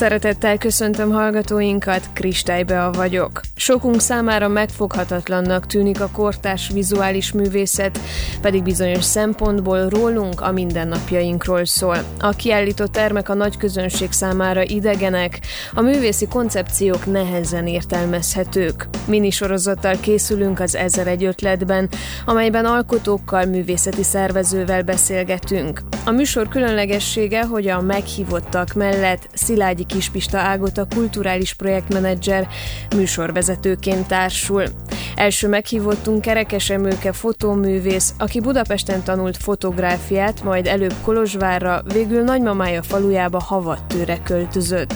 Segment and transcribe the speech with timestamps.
[0.00, 3.40] Szeretettel köszöntöm hallgatóinkat, Kristálybe vagyok.
[3.54, 8.00] Sokunk számára megfoghatatlannak tűnik a kortárs vizuális művészet,
[8.40, 11.96] pedig bizonyos szempontból rólunk a mindennapjainkról szól.
[12.18, 15.40] A kiállított termek a nagy közönség számára idegenek,
[15.74, 18.88] a művészi koncepciók nehezen értelmezhetők.
[19.06, 21.88] Minisorozattal készülünk az Ezer egy ötletben,
[22.24, 25.82] amelyben alkotókkal, művészeti szervezővel beszélgetünk.
[26.04, 32.48] A műsor különlegessége, hogy a meghívottak mellett Szilágyi Kispista Ágot a kulturális projektmenedzser
[32.96, 34.64] műsorvezetőként társul.
[35.14, 43.40] Első meghívottunk Kerekes Emőke fotóművész, aki Budapesten tanult fotográfiát, majd előbb Kolozsvárra, végül nagymamája falujába
[43.40, 44.94] Havattőre költözött.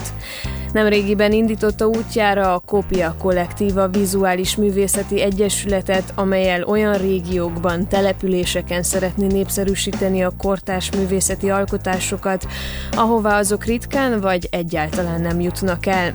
[0.75, 10.23] Nemrégiben indította útjára a Kopia Kollektíva Vizuális Művészeti Egyesületet, amelyel olyan régiókban, településeken szeretné népszerűsíteni
[10.23, 12.47] a kortárs művészeti alkotásokat,
[12.91, 16.13] ahová azok ritkán vagy egyáltalán nem jutnak el.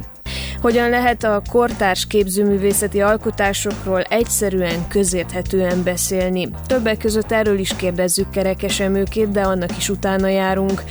[0.60, 6.48] Hogyan lehet a kortárs képzőművészeti alkotásokról egyszerűen, közérthetően beszélni?
[6.66, 10.82] Többek között erről is kérdezzük kerekesemőkét, de annak is utána járunk.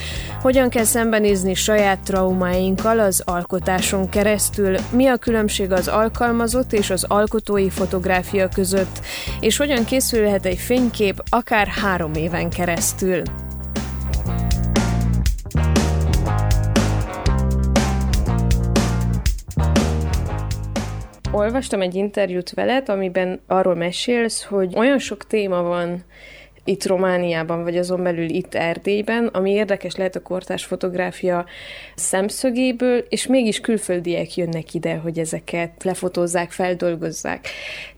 [0.42, 4.76] Hogyan kell szembenézni saját traumáinkkal az alkotáson keresztül?
[4.92, 9.00] Mi a különbség az alkalmazott és az alkotói fotográfia között?
[9.40, 13.22] És hogyan készülhet egy fénykép akár három éven keresztül?
[21.32, 26.04] Olvastam egy interjút veled, amiben arról mesélsz, hogy olyan sok téma van
[26.64, 31.46] itt Romániában, vagy azon belül itt Erdélyben, ami érdekes lehet a kortárs fotográfia
[31.96, 37.48] szemszögéből, és mégis külföldiek jönnek ide, hogy ezeket lefotózzák, feldolgozzák.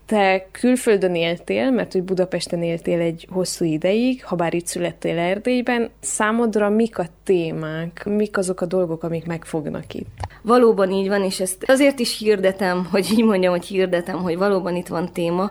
[0.06, 5.90] Te külföldön éltél, mert hogy Budapesten éltél egy hosszú ideig, ha bár itt születtél Erdélyben.
[6.00, 10.18] Számodra mik a témák, mik azok a dolgok, amik megfognak itt?
[10.42, 14.76] Valóban így van, és ezt azért is hirdetem, hogy így mondjam, hogy hirdetem, hogy valóban
[14.76, 15.50] itt van téma,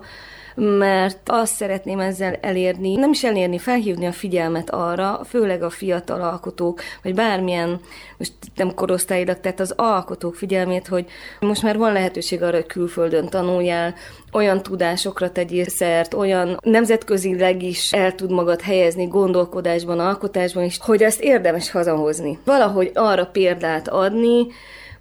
[0.56, 6.22] mert azt szeretném ezzel elérni, nem is elérni, felhívni a figyelmet arra, főleg a fiatal
[6.22, 7.80] alkotók, vagy bármilyen,
[8.18, 11.06] most nem korosztályilag, tehát az alkotók figyelmét, hogy
[11.40, 13.94] most már van lehetőség arra, hogy külföldön tanuljál,
[14.32, 21.04] olyan tudásokra tegyél szert, olyan nemzetközileg is el tud magad helyezni gondolkodásban, alkotásban is, hogy
[21.04, 22.40] ezt érdemes hazahozni.
[22.46, 24.48] Valahogy arra példát adni,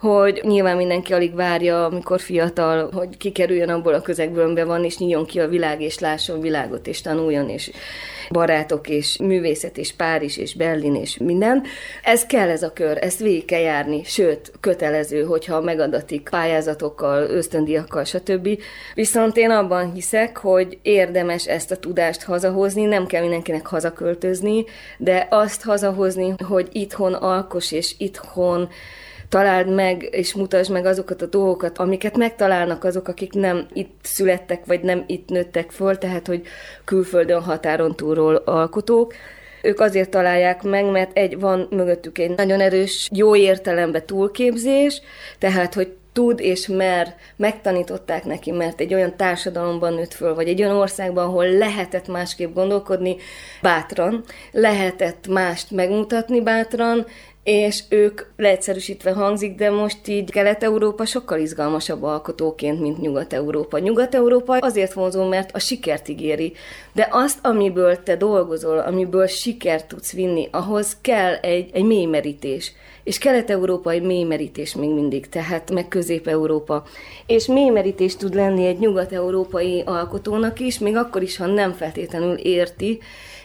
[0.00, 4.99] hogy nyilván mindenki alig várja, amikor fiatal, hogy kikerüljön abból a közegből, amiben van, és
[4.99, 7.71] nyíljon ki a világ, és lásson világot, és tanuljon, és
[8.31, 11.62] barátok, és művészet, és Párizs, és Berlin, és minden.
[12.03, 18.05] Ez kell ez a kör, ezt végig kell járni, sőt, kötelező, hogyha megadatik pályázatokkal, ösztöndiakkal,
[18.05, 18.49] stb.
[18.94, 24.65] Viszont én abban hiszek, hogy érdemes ezt a tudást hazahozni, nem kell mindenkinek hazaköltözni,
[24.99, 28.69] de azt hazahozni, hogy itthon alkos, és itthon
[29.30, 34.66] találd meg és mutasd meg azokat a dolgokat, amiket megtalálnak azok, akik nem itt születtek,
[34.66, 36.42] vagy nem itt nőttek föl, tehát hogy
[36.84, 39.14] külföldön határon túlról alkotók.
[39.62, 45.00] Ők azért találják meg, mert egy van mögöttük egy nagyon erős, jó értelemben túlképzés,
[45.38, 50.62] tehát hogy tud és mer, megtanították neki, mert egy olyan társadalomban nőtt föl, vagy egy
[50.62, 53.16] olyan országban, ahol lehetett másképp gondolkodni
[53.62, 57.06] bátran, lehetett mást megmutatni bátran,
[57.45, 63.78] és ők leegyszerűsítve hangzik, de most így Kelet-Európa sokkal izgalmasabb alkotóként, mint Nyugat-Európa.
[63.78, 66.53] Nyugat-Európa azért vonzó, mert a sikert ígéri,
[66.93, 72.73] de azt, amiből te dolgozol, amiből sikert tudsz vinni, ahhoz kell egy, egy mélymerítés.
[73.05, 76.84] És Kelet-Európa egy mélymerítés még mindig, tehát meg Közép-Európa.
[77.27, 82.99] És mélymerítés tud lenni egy nyugat-európai alkotónak is, még akkor is, ha nem feltétlenül érti,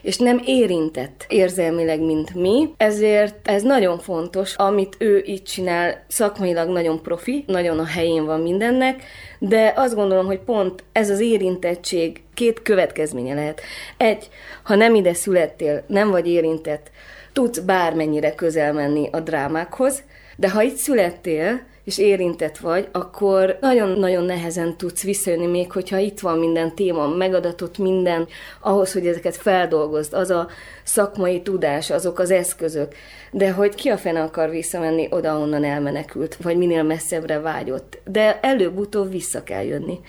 [0.06, 6.70] és nem érintett érzelmileg, mint mi, ezért ez nagyon fontos, amit ő itt csinál, szakmailag
[6.70, 9.04] nagyon profi, nagyon a helyén van mindennek,
[9.40, 13.62] de azt gondolom, hogy pont ez az érintettség két következménye lehet.
[13.98, 14.30] Egy,
[14.64, 16.92] ha nem ide születtél, nem vagy érintett,
[17.36, 20.04] tudsz bármennyire közel menni a drámákhoz,
[20.38, 26.20] de ha itt születtél, és érintett vagy, akkor nagyon-nagyon nehezen tudsz visszajönni, még hogyha itt
[26.20, 28.28] van minden téma, megadatott minden,
[28.62, 30.48] ahhoz, hogy ezeket feldolgozd, az a
[30.84, 32.96] szakmai tudás, azok az eszközök,
[33.32, 38.00] de hogy ki a fene akar visszamenni oda, onnan elmenekült, vagy minél messzebbre vágyott.
[38.06, 40.00] De előbb-utóbb vissza kell jönni.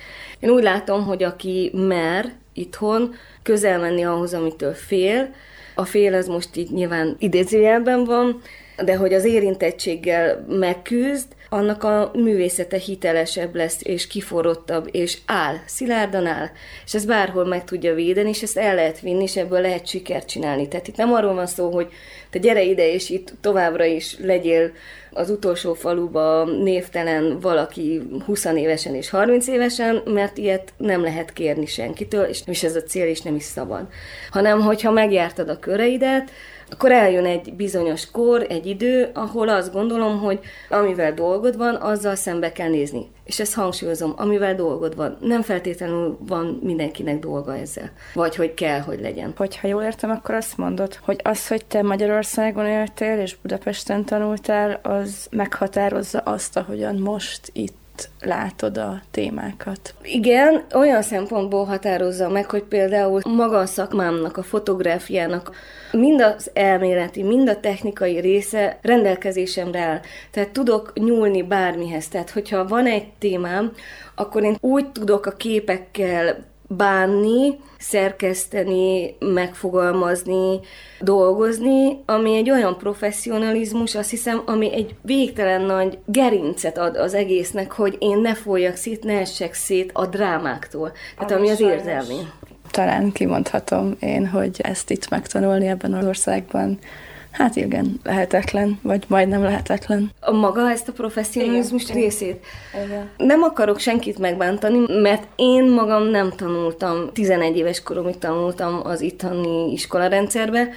[0.40, 5.34] Én úgy látom, hogy aki mer itthon közel menni ahhoz, amitől fél,
[5.76, 8.40] a fél az most így nyilván idézőjelben van,
[8.84, 11.26] de hogy az érintettséggel megküzd,
[11.56, 16.48] annak a művészete hitelesebb lesz, és kiforrottabb, és áll, szilárdan áll.
[16.84, 20.28] És ez bárhol meg tudja védeni, és ezt el lehet vinni, és ebből lehet sikert
[20.28, 20.68] csinálni.
[20.68, 21.88] Tehát itt nem arról van szó, hogy
[22.30, 24.72] te gyere ide, és itt továbbra is legyél
[25.10, 31.66] az utolsó faluba névtelen valaki 20 évesen és 30 évesen, mert ilyet nem lehet kérni
[31.66, 33.86] senkitől, és is ez a cél, és nem is szabad.
[34.30, 36.30] Hanem, hogyha megjártad a köreidet,
[36.70, 42.14] akkor eljön egy bizonyos kor, egy idő, ahol azt gondolom, hogy amivel dolgod van, azzal
[42.14, 43.10] szembe kell nézni.
[43.24, 45.16] És ezt hangsúlyozom, amivel dolgod van.
[45.20, 47.90] Nem feltétlenül van mindenkinek dolga ezzel.
[48.14, 49.32] Vagy hogy kell, hogy legyen.
[49.36, 54.80] Hogyha jól értem, akkor azt mondod, hogy az, hogy te Magyarországon éltél és Budapesten tanultál,
[54.82, 57.76] az meghatározza azt, ahogyan most itt
[58.20, 59.94] látod a témákat?
[60.02, 65.50] Igen, olyan szempontból határozza meg, hogy például maga a szakmámnak, a fotográfiának
[65.92, 70.00] mind az elméleti, mind a technikai része rendelkezésemre áll.
[70.30, 72.08] Tehát tudok nyúlni bármihez.
[72.08, 73.72] Tehát, hogyha van egy témám,
[74.14, 80.60] akkor én úgy tudok a képekkel bánni, szerkeszteni, megfogalmazni,
[81.00, 87.72] dolgozni, ami egy olyan professzionalizmus, azt hiszem, ami egy végtelen nagy gerincet ad az egésznek,
[87.72, 90.92] hogy én ne folyjak szét, ne essek szét a drámáktól.
[91.14, 92.18] Tehát ami, ami az érzelmi.
[92.70, 96.78] Talán kimondhatom én, hogy ezt itt megtanulni ebben az országban
[97.36, 100.10] Hát igen, lehetetlen, vagy majdnem lehetetlen.
[100.20, 102.46] A maga ezt a professzionalizmus részét.
[102.84, 103.10] Igen.
[103.16, 109.72] Nem akarok senkit megbántani, mert én magam nem tanultam, 11 éves koromig tanultam az itteni
[109.72, 110.68] iskolarendszerbe,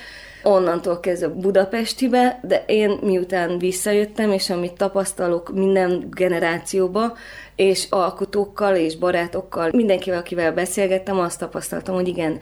[0.43, 7.17] onnantól kezdve Budapestibe, de én miután visszajöttem, és amit tapasztalok minden generációba,
[7.55, 12.39] és alkotókkal, és barátokkal, mindenkivel, akivel beszélgettem, azt tapasztaltam, hogy igen,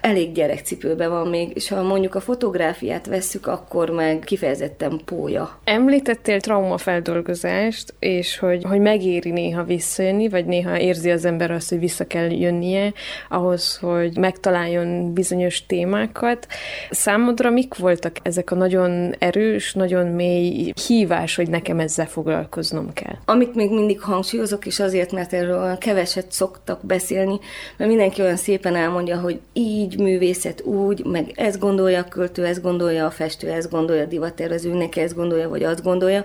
[0.00, 5.60] elég gyerekcipőben van még, és ha mondjuk a fotográfiát vesszük, akkor meg kifejezetten pója.
[5.64, 11.78] Említettél traumafeldolgozást, és hogy, hogy megéri néha visszajönni, vagy néha érzi az ember azt, hogy
[11.78, 12.92] vissza kell jönnie
[13.28, 16.46] ahhoz, hogy megtaláljon bizonyos témákat.
[16.90, 23.14] Számodra mik voltak ezek a nagyon erős, nagyon mély hívás, hogy nekem ezzel foglalkoznom kell?
[23.24, 27.38] Amit még mindig hangsúlyozok, és azért, mert erről keveset szoktak beszélni,
[27.76, 32.44] mert mindenki olyan szépen elmondja, hogy így így, művészet úgy, meg ezt gondolja a költő,
[32.44, 36.24] ezt gondolja a festő, ezt gondolja a divattervező, neki ezt gondolja, vagy azt gondolja.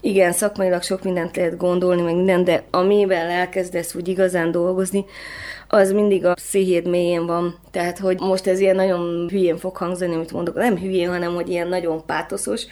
[0.00, 5.04] Igen, szakmailag sok mindent lehet gondolni, meg minden, de amivel elkezdesz úgy igazán dolgozni,
[5.68, 7.58] az mindig a széhéd mélyén van.
[7.70, 11.48] Tehát, hogy most ez ilyen nagyon hülyén fog hangzani, amit mondok, nem hülyén, hanem hogy
[11.48, 12.66] ilyen nagyon pátoszos,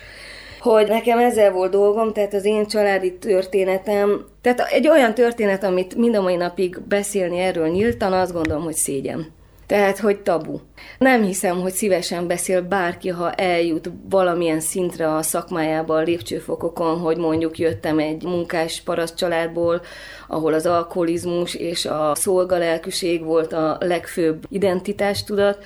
[0.60, 5.94] hogy nekem ezzel volt dolgom, tehát az én családi történetem, tehát egy olyan történet, amit
[5.94, 9.26] mind a mai napig beszélni erről nyíltan, azt gondolom, hogy szégyen.
[9.66, 10.58] Tehát, hogy tabu.
[10.98, 17.16] Nem hiszem, hogy szívesen beszél bárki, ha eljut valamilyen szintre a szakmájában, a lépcsőfokokon, hogy
[17.16, 19.82] mondjuk jöttem egy munkás paraszt családból,
[20.28, 25.64] ahol az alkoholizmus és a szolgalelkűség volt a legfőbb identitástudat,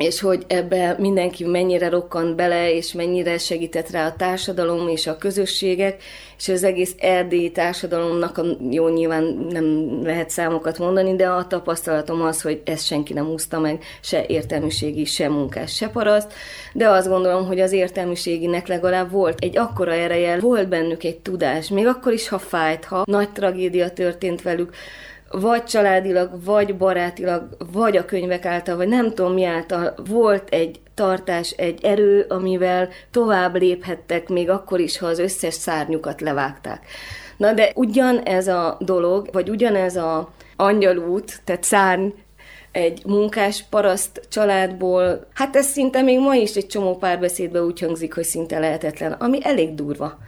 [0.00, 5.16] és hogy ebbe mindenki mennyire rokkant bele, és mennyire segített rá a társadalom és a
[5.16, 6.02] közösségek,
[6.38, 12.22] és az egész erdélyi társadalomnak, a, jó, nyilván nem lehet számokat mondani, de a tapasztalatom
[12.22, 16.32] az, hogy ezt senki nem úszta meg, se értelmiségi, se munkás, se paraszt,
[16.72, 21.68] de azt gondolom, hogy az értelmiséginek legalább volt egy akkora ereje, volt bennük egy tudás,
[21.68, 24.74] még akkor is, ha fájt, ha nagy tragédia történt velük,
[25.30, 30.80] vagy családilag, vagy barátilag, vagy a könyvek által, vagy nem tudom mi által volt egy
[30.94, 36.86] tartás, egy erő, amivel tovább léphettek, még akkor is, ha az összes szárnyukat levágták.
[37.36, 42.08] Na de ugyan ez a dolog, vagy ugyanez a angyalút, tehát szárny,
[42.72, 48.14] egy munkás paraszt családból, hát ez szinte még ma is egy csomó párbeszédbe úgy hangzik,
[48.14, 50.18] hogy szinte lehetetlen, ami elég durva,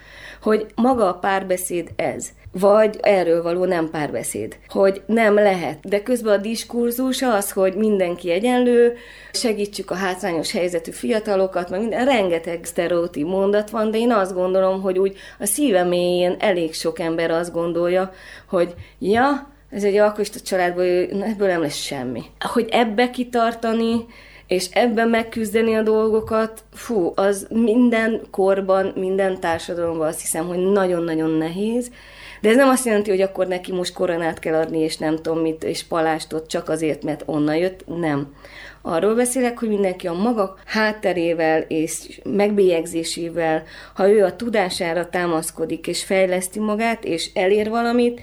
[0.42, 5.78] hogy maga a párbeszéd ez vagy erről való nem párbeszéd, hogy nem lehet.
[5.88, 8.96] De közben a diskurzus az, hogy mindenki egyenlő,
[9.32, 14.80] segítsük a hátrányos helyzetű fiatalokat, meg minden, rengeteg sztereotíp mondat van, de én azt gondolom,
[14.80, 18.12] hogy úgy a szíve mélyén elég sok ember azt gondolja,
[18.48, 20.84] hogy ja, ez egy alkoholista családból,
[21.22, 22.22] ebből nem lesz semmi.
[22.38, 24.06] Hogy ebbe kitartani,
[24.46, 31.30] és ebben megküzdeni a dolgokat, fú, az minden korban, minden társadalomban azt hiszem, hogy nagyon-nagyon
[31.30, 31.90] nehéz,
[32.42, 35.38] de ez nem azt jelenti, hogy akkor neki most koronát kell adni, és nem tudom
[35.38, 37.84] mit, és palástot csak azért, mert onnan jött.
[37.86, 38.34] Nem.
[38.82, 43.62] Arról beszélek, hogy mindenki a maga hátterével és megbélyegzésével,
[43.94, 48.20] ha ő a tudására támaszkodik és fejleszti magát, és elér valamit,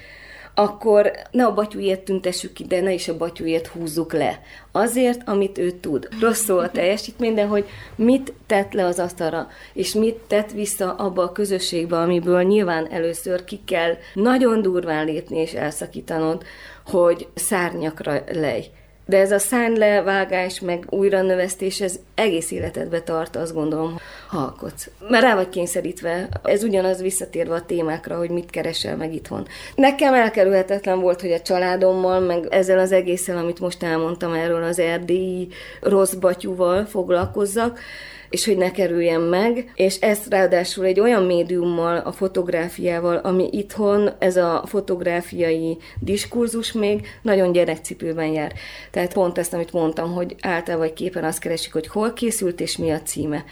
[0.60, 4.42] akkor ne a batyúért tüntessük ki, de ne is a batyúért húzzuk le.
[4.72, 6.08] Azért, amit ő tud.
[6.22, 10.96] Rossz szó a teljesítmény, de hogy mit tett le az asztalra, és mit tett vissza
[10.96, 16.44] abba a közösségbe, amiből nyilván először ki kell nagyon durván lépni és elszakítanod,
[16.86, 18.66] hogy szárnyakra lej.
[19.10, 24.90] De ez a szárnylevágás, meg újra növesztés, ez egész életedbe tart, azt gondolom, ha alkotsz.
[25.10, 29.48] Mert rá vagy kényszerítve, ez ugyanaz visszatérve a témákra, hogy mit keresel meg itthon.
[29.76, 34.80] Nekem elkerülhetetlen volt, hogy a családommal, meg ezzel az egészen, amit most elmondtam erről az
[34.80, 35.48] erdélyi
[35.82, 37.80] rossz batyúval foglalkozzak,
[38.30, 44.10] és hogy ne kerüljen meg, és ezt ráadásul egy olyan médiummal, a fotográfiával, ami itthon,
[44.20, 48.54] ez a fotográfiai diskurzus még nagyon gyerekcipőben jár.
[48.92, 52.78] Tehát pont ezt, amit mondtam, hogy általában vagy képen azt keresik, hogy hol készült és
[52.78, 53.44] mi a címe.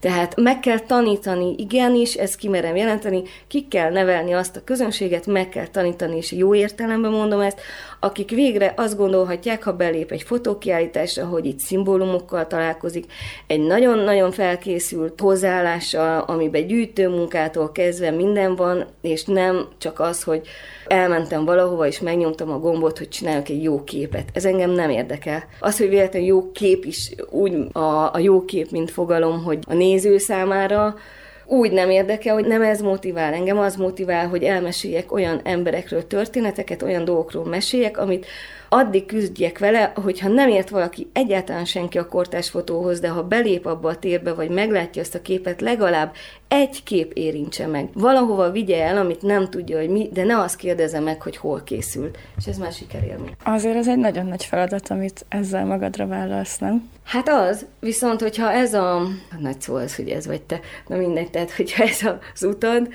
[0.00, 5.48] Tehát meg kell tanítani, igenis, ezt kimerem jelenteni, ki kell nevelni azt a közönséget, meg
[5.48, 7.60] kell tanítani, és jó értelemben mondom ezt,
[8.00, 13.04] akik végre azt gondolhatják, ha belép egy fotókiállításra, hogy itt szimbólumokkal találkozik,
[13.46, 20.48] egy nagyon-nagyon felkészült hozzáállással, amiben gyűjtőmunkától kezdve minden van, és nem csak az, hogy
[20.86, 24.28] elmentem valahova, és megnyomtam a gombot, hogy csináljak egy jó képet.
[24.32, 25.44] Ez engem nem érdekel.
[25.60, 29.74] Az, hogy véletlenül jó kép is úgy a, a jó kép, mint fogalom, hogy a
[29.86, 30.94] néző számára
[31.44, 33.32] úgy nem érdekel, hogy nem ez motivál.
[33.32, 38.26] Engem az motivál, hogy elmeséljek olyan emberekről történeteket, olyan dolgokról meséljek, amit
[38.68, 43.66] addig küzdjek vele, hogyha nem ért valaki egyáltalán senki a kortás fotóhoz, de ha belép
[43.66, 46.12] abba a térbe, vagy meglátja azt a képet, legalább
[46.48, 47.88] egy kép érintse meg.
[47.92, 51.62] Valahova vigye el, amit nem tudja, hogy mi, de ne azt kérdezze meg, hogy hol
[51.64, 52.18] készült.
[52.36, 53.36] És ez már sikerélmény.
[53.44, 56.90] Azért ez egy nagyon nagy feladat, amit ezzel magadra vállalsz, nem?
[57.04, 59.02] Hát az, viszont hogyha ez a...
[59.38, 62.00] Nagy szó az, hogy ez vagy te, na mindegy, tehát hogyha ez
[62.32, 62.88] az utad,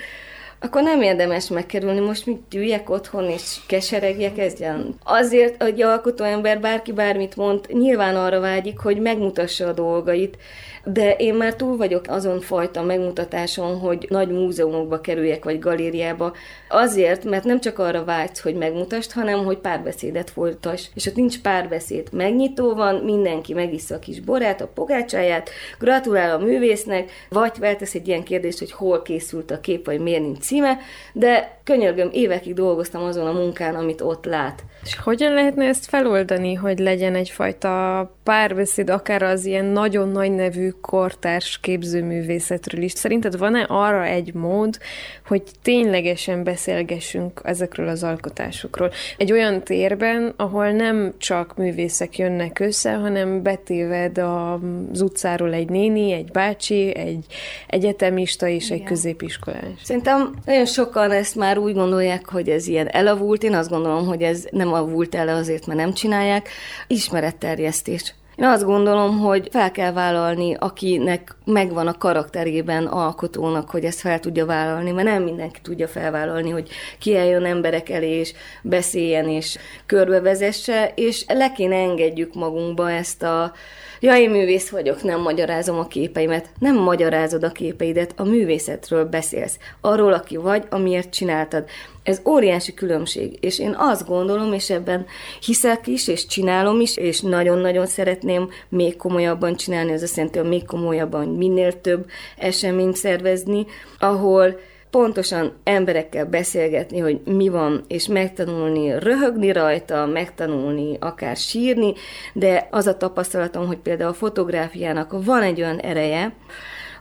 [0.63, 4.37] akkor nem érdemes megkerülni, most mit üljek otthon és keseregjek?
[4.37, 4.85] Ezzel.
[5.03, 10.37] Azért, hogy alkotó ember bárki bármit mond, nyilván arra vágyik, hogy megmutassa a dolgait,
[10.83, 16.33] de én már túl vagyok azon fajta megmutatáson, hogy nagy múzeumokba kerüljek, vagy galériába,
[16.69, 20.85] azért, mert nem csak arra vágysz, hogy megmutasd, hanem hogy párbeszédet folytass.
[20.93, 22.07] És ott nincs párbeszéd.
[22.11, 28.07] Megnyitó van, mindenki megissza a kis borát, a pogácsáját, gratulál a művésznek, vagy feltesz egy
[28.07, 30.77] ilyen kérdést, hogy hol készült a kép, vagy miért nincs címe,
[31.13, 34.63] de könyörgöm, évekig dolgoztam azon a munkán, amit ott lát.
[34.83, 40.70] És hogyan lehetne ezt feloldani, hogy legyen egyfajta párbeszéd, akár az ilyen nagyon nagy nevű
[40.81, 42.91] kortárs képzőművészetről is?
[42.91, 44.77] Szerinted van-e arra egy mód,
[45.25, 48.91] hogy ténylegesen beszélgessünk ezekről az alkotásokról?
[49.17, 56.11] Egy olyan térben, ahol nem csak művészek jönnek össze, hanem betéved az utcáról egy néni,
[56.11, 57.25] egy bácsi, egy
[57.67, 58.77] egyetemista és Igen.
[58.77, 59.81] egy középiskolás.
[59.83, 63.43] Szerintem nagyon sokan ezt már úgy gondolják, hogy ez ilyen elavult.
[63.43, 66.49] Én azt gondolom, hogy ez nem avult el azért, mert nem csinálják.
[66.87, 68.13] Ismeretterjesztés.
[68.41, 74.19] Én azt gondolom, hogy fel kell vállalni, akinek megvan a karakterében alkotónak, hogy ezt fel
[74.19, 76.69] tudja vállalni, mert nem mindenki tudja felvállalni, hogy
[76.99, 83.53] kiálljon emberek elé, és beszéljen, és körbevezesse, és le kéne engedjük magunkba ezt a
[84.01, 86.49] ja, én művész vagyok, nem magyarázom a képeimet.
[86.59, 89.57] Nem magyarázod a képeidet, a művészetről beszélsz.
[89.81, 91.65] Arról, aki vagy, amiért csináltad.
[92.03, 95.05] Ez óriási különbség, és én azt gondolom, és ebben
[95.41, 100.47] hiszek is, és csinálom is, és nagyon-nagyon szeretném még komolyabban csinálni, az azt jelenti, hogy
[100.47, 102.05] még komolyabban, minél több
[102.37, 103.65] eseményt szervezni,
[103.99, 104.59] ahol
[104.91, 111.93] pontosan emberekkel beszélgetni, hogy mi van, és megtanulni röhögni rajta, megtanulni akár sírni,
[112.33, 116.33] de az a tapasztalatom, hogy például a fotográfiának van egy olyan ereje,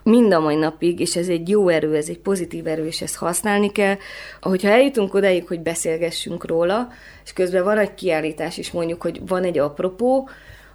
[0.03, 3.15] mind a mai napig, és ez egy jó erő, ez egy pozitív erő, és ezt
[3.15, 3.95] használni kell.
[4.39, 6.87] Ahogyha eljutunk odáig, hogy beszélgessünk róla,
[7.23, 10.29] és közben van egy kiállítás is, mondjuk, hogy van egy apropó,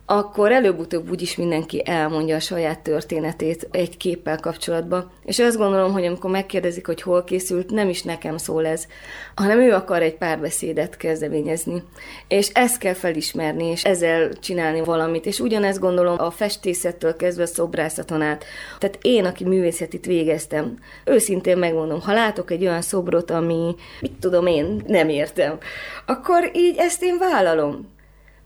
[0.06, 5.10] akkor előbb-utóbb úgyis mindenki elmondja a saját történetét egy képpel kapcsolatban.
[5.24, 8.86] És azt gondolom, hogy amikor megkérdezik, hogy hol készült, nem is nekem szól ez,
[9.34, 11.82] hanem ő akar egy párbeszédet kezdeményezni.
[12.28, 15.26] És ezt kell felismerni, és ezzel csinálni valamit.
[15.26, 18.44] És ugyanezt gondolom a festészettől kezdve a szobrászaton át.
[18.78, 24.46] Tehát én, aki művészetit végeztem, őszintén megmondom, ha látok egy olyan szobrot, ami, mit tudom
[24.46, 25.58] én, nem értem,
[26.06, 27.94] akkor így ezt én vállalom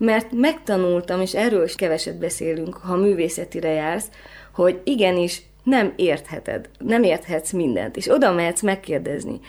[0.01, 4.09] mert megtanultam, és erről is keveset beszélünk, ha művészetire jársz,
[4.53, 9.41] hogy igenis nem értheted, nem érthetsz mindent, és oda mehetsz megkérdezni.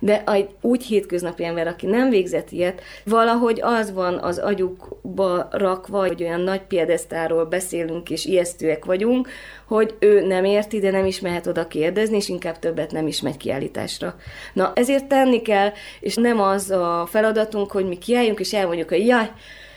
[0.00, 5.98] De egy úgy hétköznapi ember, aki nem végzett ilyet, valahogy az van az agyukba rakva,
[5.98, 9.28] hogy olyan nagy piedesztáról beszélünk, és ijesztőek vagyunk,
[9.66, 13.20] hogy ő nem érti, de nem is mehet oda kérdezni, és inkább többet nem is
[13.20, 14.16] megy kiállításra.
[14.52, 19.06] Na, ezért tenni kell, és nem az a feladatunk, hogy mi kiálljunk, és elmondjuk, hogy
[19.06, 19.30] jaj,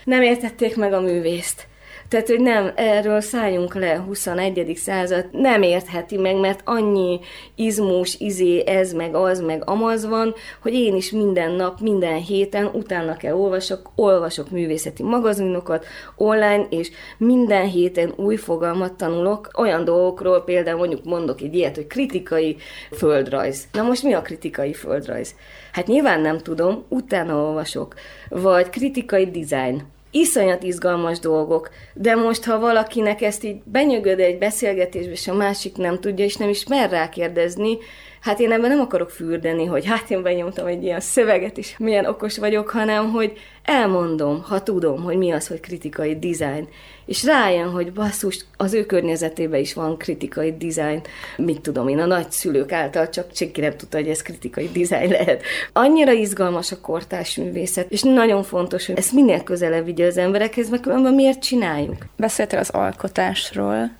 [0.09, 1.67] nem értették meg a művészt.
[2.09, 4.75] Tehát, hogy nem, erről szálljunk le, 21.
[4.75, 7.19] század nem értheti meg, mert annyi
[7.55, 12.65] izmós, izé, ez, meg az, meg amaz van, hogy én is minden nap, minden héten
[12.65, 15.85] utána kell olvasok, olvasok művészeti magazinokat
[16.15, 21.87] online, és minden héten új fogalmat tanulok olyan dolgokról, például mondjuk mondok egy ilyet, hogy
[21.87, 22.57] kritikai
[22.91, 23.67] földrajz.
[23.71, 25.35] Na most mi a kritikai földrajz?
[25.71, 27.93] Hát nyilván nem tudom, utána olvasok.
[28.29, 35.11] Vagy kritikai design iszonyat izgalmas dolgok, de most, ha valakinek ezt így benyögöd egy beszélgetésbe,
[35.11, 37.77] és a másik nem tudja, és nem is mer rákérdezni,
[38.19, 42.05] hát én ebben nem akarok fürdeni, hogy hát én benyomtam egy ilyen szöveget, és milyen
[42.05, 43.33] okos vagyok, hanem hogy
[43.63, 46.67] elmondom, ha tudom, hogy mi az, hogy kritikai design.
[47.05, 51.01] És rájön, hogy basszus, az ő környezetében is van kritikai design.
[51.37, 55.43] Mit tudom én, a nagyszülők által csak senki nem tudta, hogy ez kritikai design lehet.
[55.73, 60.69] Annyira izgalmas a kortás művészet, és nagyon fontos, hogy ezt minél közelebb vigye az emberekhez,
[60.69, 62.05] mert különben miért csináljuk?
[62.15, 63.91] Beszéltél az alkotásról,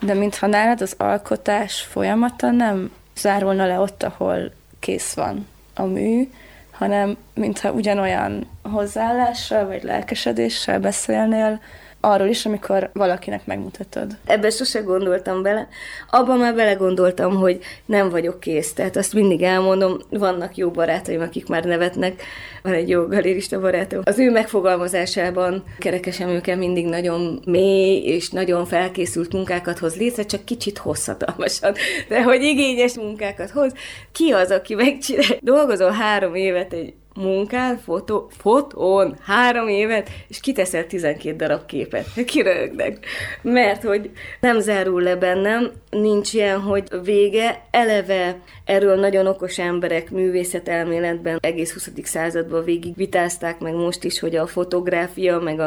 [0.00, 6.30] de mintha nálad az alkotás folyamata nem zárulna le ott, ahol kész van a mű,
[6.70, 11.60] hanem mintha ugyanolyan hozzáállással vagy lelkesedéssel beszélnél
[12.00, 14.16] arról is, amikor valakinek megmutatod.
[14.26, 15.68] Ebben sose gondoltam bele.
[16.10, 18.72] Abban már belegondoltam, hogy nem vagyok kész.
[18.72, 22.22] Tehát azt mindig elmondom, vannak jó barátaim, akik már nevetnek.
[22.62, 24.00] Van egy jó galérista barátom.
[24.04, 30.44] Az ő megfogalmazásában kerekesem őket mindig nagyon mély és nagyon felkészült munkákat hoz létre, csak
[30.44, 31.74] kicsit hosszatalmasan.
[32.08, 33.72] De hogy igényes munkákat hoz.
[34.12, 35.38] Ki az, aki megcsinál?
[35.40, 42.06] Dolgozol három évet egy munkál, fotó, fotón három évet, és kiteszel 12 darab képet.
[42.26, 43.06] Kirögnek.
[43.42, 44.10] Mert hogy
[44.40, 51.72] nem zárul le bennem, nincs ilyen, hogy vége, eleve erről nagyon okos emberek művészetelméletben egész
[51.72, 51.90] 20.
[52.02, 55.60] században végig vitázták, meg most is, hogy a fotográfia, meg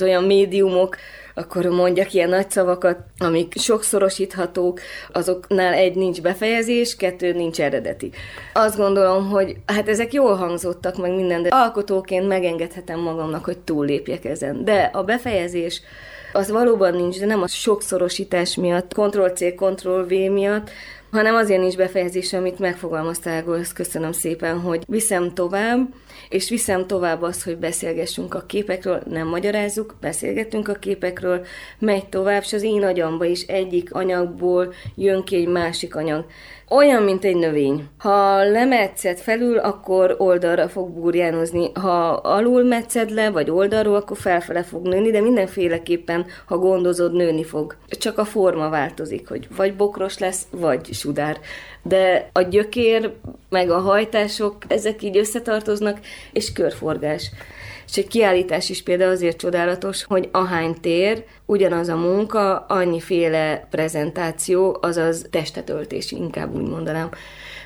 [0.00, 0.96] az olyan médiumok,
[1.34, 4.80] akkor mondjak ilyen nagy szavakat, amik sokszorosíthatók,
[5.12, 8.10] azoknál egy nincs befejezés, kettő nincs eredeti.
[8.52, 14.24] Azt gondolom, hogy hát ezek jól hangzottak meg minden, de alkotóként megengedhetem magamnak, hogy túllépjek
[14.24, 14.64] ezen.
[14.64, 15.82] De a befejezés
[16.32, 20.70] az valóban nincs, de nem a sokszorosítás miatt, Ctrl-C, Ctrl-V miatt,
[21.10, 25.88] hanem azért nincs befejezés, amit megfogalmaztál, ezt köszönöm szépen, hogy viszem tovább,
[26.28, 31.46] és viszem tovább azt, hogy beszélgessünk a képekről, nem magyarázzuk, beszélgetünk a képekről,
[31.78, 36.26] megy tovább, és az én agyamba is egyik anyagból jön ki egy másik anyag.
[36.70, 37.88] Olyan, mint egy növény.
[37.98, 41.70] Ha lemetszed felül, akkor oldalra fog burjánozni.
[41.74, 47.44] Ha alul metszed le, vagy oldalról, akkor felfele fog nőni, de mindenféleképpen, ha gondozod, nőni
[47.44, 47.76] fog.
[47.88, 51.38] Csak a forma változik, hogy vagy bokros lesz, vagy sudár.
[51.82, 53.12] De a gyökér,
[53.48, 55.98] meg a hajtások, ezek így összetartoznak,
[56.32, 57.30] és körforgás.
[57.88, 64.78] És egy kiállítás is például azért csodálatos, hogy ahány tér, ugyanaz a munka, annyiféle prezentáció,
[64.80, 67.10] azaz testetöltés, inkább úgy mondanám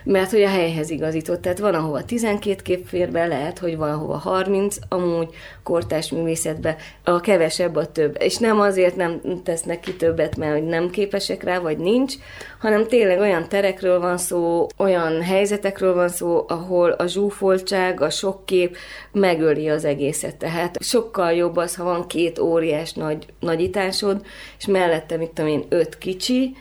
[0.04, 1.42] mert hogy a helyhez igazított.
[1.42, 5.28] Tehát van, ahova 12 kép fér be, lehet, hogy valahova 30, amúgy
[5.62, 8.16] kortás művészetbe a kevesebb a több.
[8.20, 12.14] És nem azért nem tesznek ki többet, mert hogy nem képesek rá, vagy nincs,
[12.58, 18.46] hanem tényleg olyan terekről van szó, olyan helyzetekről van szó, ahol a zsúfoltság, a sok
[18.46, 18.76] kép
[19.12, 20.36] megöli az egészet.
[20.36, 24.26] Tehát sokkal jobb az, ha van két óriás nagy nagyításod,
[24.58, 26.56] és mellette, mit tudom én, öt kicsi,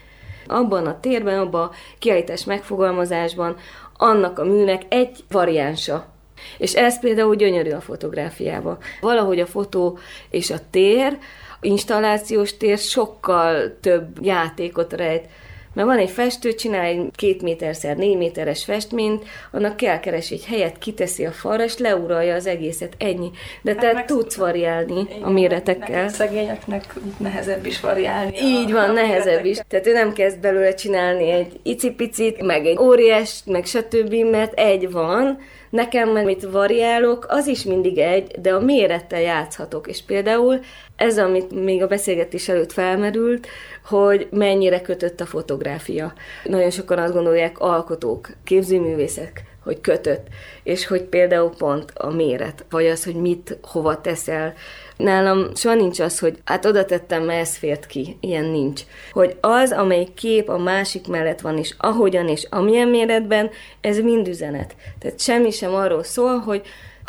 [0.51, 3.57] abban a térben, abban a kiállítás megfogalmazásban
[3.97, 6.05] annak a műnek egy variánsa.
[6.57, 8.77] És ez például gyönyörű a fotográfiában.
[9.01, 11.17] Valahogy a fotó és a tér,
[11.61, 15.29] installációs tér sokkal több játékot rejt
[15.73, 20.45] mert van egy festő, csinál egy két méterszer négy méteres festményt, annak kell keres egy
[20.45, 23.31] helyet, kiteszi a falra, és leuralja az egészet, ennyi.
[23.61, 26.07] De hát te tudsz variálni a méretekkel.
[26.07, 28.37] Szegényeknek nehezebb is variálni.
[28.43, 29.57] Így van, nehezebb is.
[29.67, 34.91] Tehát ő nem kezd belőle csinálni egy icipicit, meg egy óriás, meg stb., mert egy
[34.91, 35.39] van,
[35.71, 39.87] Nekem, amit variálok, az is mindig egy, de a mérettel játszhatok.
[39.87, 40.59] És például
[41.01, 43.47] ez, amit még a beszélgetés előtt felmerült,
[43.85, 46.13] hogy mennyire kötött a fotográfia.
[46.43, 50.27] Nagyon sokan azt gondolják, alkotók, képzőművészek, hogy kötött,
[50.63, 54.53] és hogy például pont a méret, vagy az, hogy mit hova teszel.
[54.97, 58.17] Nálam soha nincs az, hogy hát oda tettem, mert ez fért ki.
[58.19, 58.81] Ilyen nincs.
[59.11, 63.49] Hogy az, amelyik kép a másik mellett van, és ahogyan és amilyen méretben,
[63.81, 64.75] ez mind üzenet.
[64.99, 66.61] Tehát semmi sem arról szól, hogy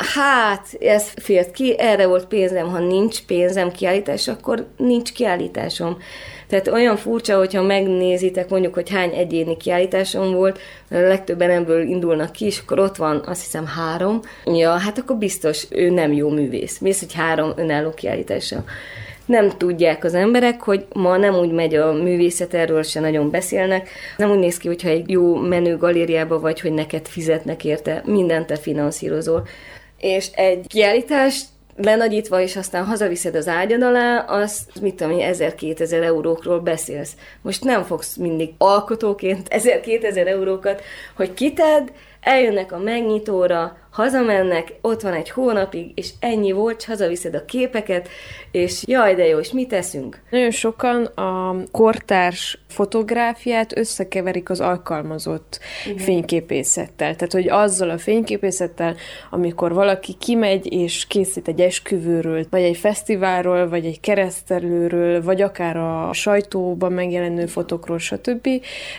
[0.03, 5.97] hát, ez fért ki, erre volt pénzem, ha nincs pénzem kiállítás, akkor nincs kiállításom.
[6.47, 10.59] Tehát olyan furcsa, hogyha megnézitek mondjuk, hogy hány egyéni kiállításom volt,
[10.91, 14.19] a legtöbben ebből indulnak ki, és akkor ott van azt hiszem három.
[14.45, 16.79] Ja, hát akkor biztos ő nem jó művész.
[16.79, 18.63] Mész, hogy három önálló kiállítása
[19.25, 23.89] nem tudják az emberek, hogy ma nem úgy megy a művészet, erről se nagyon beszélnek.
[24.17, 28.47] Nem úgy néz ki, hogyha egy jó menő galériába vagy, hogy neked fizetnek érte, mindent
[28.47, 29.47] te finanszírozol.
[30.03, 35.91] És egy kiállítást lenagyítva, és aztán hazaviszed az ágyad alá, az mit tudom én, 1000-2000
[35.91, 37.15] eurókról beszélsz.
[37.41, 40.81] Most nem fogsz mindig alkotóként 1000-2000 eurókat,
[41.15, 47.35] hogy kited, eljönnek a megnyitóra, hazamennek, ott van egy hónapig, és ennyi volt, és hazaviszed
[47.35, 48.09] a képeket,
[48.51, 50.21] és jaj, de jó, és mit teszünk?
[50.29, 55.97] Nagyon sokan a kortárs fotográfiát összekeverik az alkalmazott Igen.
[55.97, 57.15] fényképészettel.
[57.15, 58.95] Tehát, hogy azzal a fényképészettel,
[59.29, 65.77] amikor valaki kimegy és készít egy esküvőről, vagy egy fesztiválról, vagy egy keresztelőről, vagy akár
[65.77, 68.47] a sajtóban megjelenő fotokról, stb.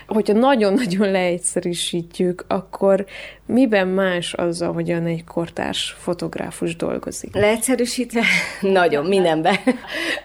[0.07, 3.05] Hogyha nagyon-nagyon leegyszerűsítjük, akkor
[3.47, 7.35] miben más az, ahogyan egy kortárs fotográfus dolgozik?
[7.35, 8.23] Leegyszerűsítve
[8.61, 9.57] nagyon, mindenben.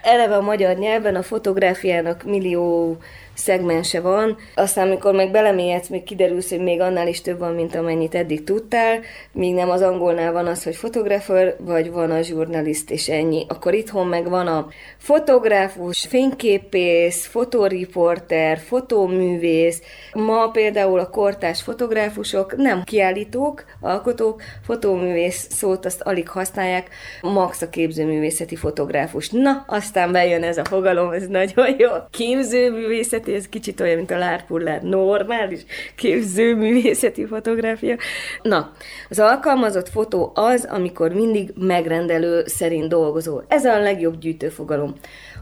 [0.02, 2.98] Eleve a magyar nyelven a fotográfiának millió
[3.34, 7.74] szegmense van, aztán amikor meg belemélyedsz, még kiderülsz, hogy még annál is több van, mint
[7.74, 9.00] amennyit eddig tudtál,
[9.32, 13.46] míg nem az angolnál van az, hogy fotografer, vagy van a journalist, és ennyi.
[13.48, 19.82] Akkor itthon meg van a fotográfus, fényképész, fotoriporter, fotóművész.
[20.12, 26.88] Ma például a kortás fotográfusok nem kiállítók, alkotók, fotóművész szót azt alig használják,
[27.20, 29.28] max a képzőművészeti fotográfus.
[29.28, 31.88] Na, aztán bejön ez a fogalom, ez nagyon jó.
[32.10, 35.60] Képzőművészeti művészeti, ez kicsit olyan, mint a lárpullár normális
[35.94, 37.96] képzőművészeti fotográfia.
[38.42, 38.72] Na,
[39.08, 43.44] az alkalmazott fotó az, amikor mindig megrendelő szerint dolgozol.
[43.48, 44.94] Ez a legjobb gyűjtőfogalom.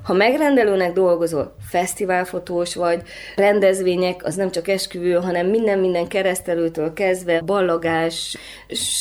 [0.08, 3.02] Ha megrendelőnek dolgozol, fesztiválfotós vagy,
[3.36, 8.36] rendezvények, az nem csak esküvő, hanem minden-minden keresztelőtől kezdve, ballagás,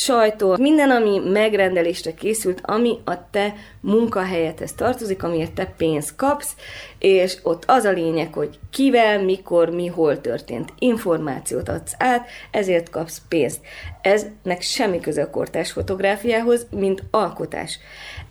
[0.02, 6.54] sajtó, minden, ami megrendelésre készült, ami a te munkahelyethez tartozik, amiért te pénzt kapsz,
[6.98, 10.72] és ott az a lényeg, hogy kivel, mikor, mi, hol történt.
[10.78, 13.60] Információt adsz át, ezért kapsz pénzt.
[14.02, 17.78] Eznek semmi köze a kortás fotográfiához, mint alkotás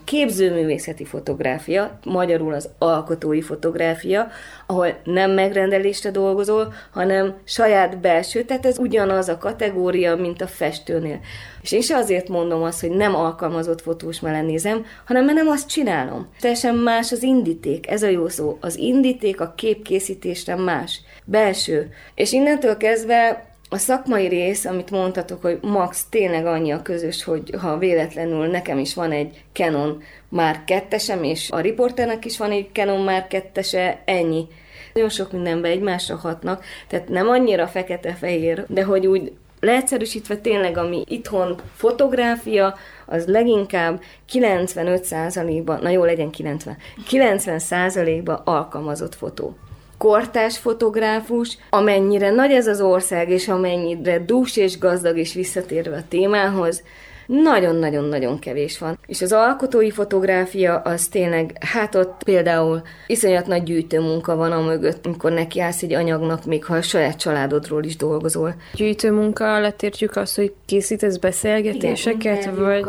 [0.07, 4.27] képzőművészeti fotográfia, magyarul az alkotói fotográfia,
[4.65, 11.19] ahol nem megrendelésre dolgozol, hanem saját belső, tehát ez ugyanaz a kategória, mint a festőnél.
[11.61, 15.69] És én se azért mondom azt, hogy nem alkalmazott fotós melenézem, hanem mert nem azt
[15.69, 16.27] csinálom.
[16.39, 18.57] Teljesen más az indíték, ez a jó szó.
[18.61, 21.89] Az indíték a képkészítésre más, belső.
[22.15, 27.55] És innentől kezdve a szakmai rész, amit mondtatok, hogy max tényleg annyi a közös, hogy
[27.61, 32.69] ha véletlenül nekem is van egy Canon már kettesem, és a riporternek is van egy
[32.73, 34.47] Canon már kettese, ennyi.
[34.93, 41.03] Nagyon sok mindenben egymásra hatnak, tehát nem annyira fekete-fehér, de hogy úgy leegyszerűsítve tényleg, ami
[41.07, 42.75] itthon fotográfia,
[43.05, 44.01] az leginkább
[44.33, 46.77] 95%-ban, na jó, legyen 90,
[47.09, 49.55] 90%-ban alkalmazott fotó
[49.97, 56.07] kortás fotográfus, amennyire nagy ez az ország, és amennyire dús és gazdag, és visszatérve a
[56.09, 56.83] témához,
[57.27, 58.99] nagyon-nagyon-nagyon kevés van.
[59.05, 65.05] És az alkotói fotográfia az tényleg, hát ott például iszonyat nagy gyűjtőmunka van a mögött,
[65.05, 68.55] amikor nekiállsz egy anyagnak, még ha a saját családodról is dolgozol.
[68.73, 72.85] Gyűjtőmunka alatt értjük azt, hogy készítesz beszélgetéseket, Igen, vagy...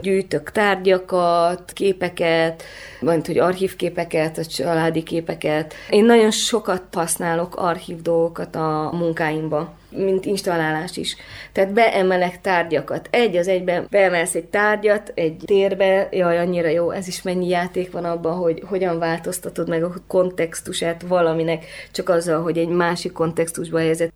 [0.00, 2.62] gyűjtök tárgyakat, képeket,
[3.00, 5.74] vagy hogy archívképeket, a családi képeket.
[5.90, 11.16] Én nagyon sokat használok archív dolgokat a munkáimba mint installálás is.
[11.52, 13.08] Tehát beemelek tárgyakat.
[13.10, 17.92] Egy az egyben beemelsz egy tárgyat egy térbe, jaj, annyira jó, ez is mennyi játék
[17.92, 23.78] van abban, hogy hogyan változtatod meg a kontextusát valaminek, csak azzal, hogy egy másik kontextusba
[23.78, 24.12] helyezett.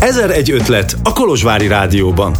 [0.00, 2.34] Ezer egy ötlet a Kolozsvári Rádióban.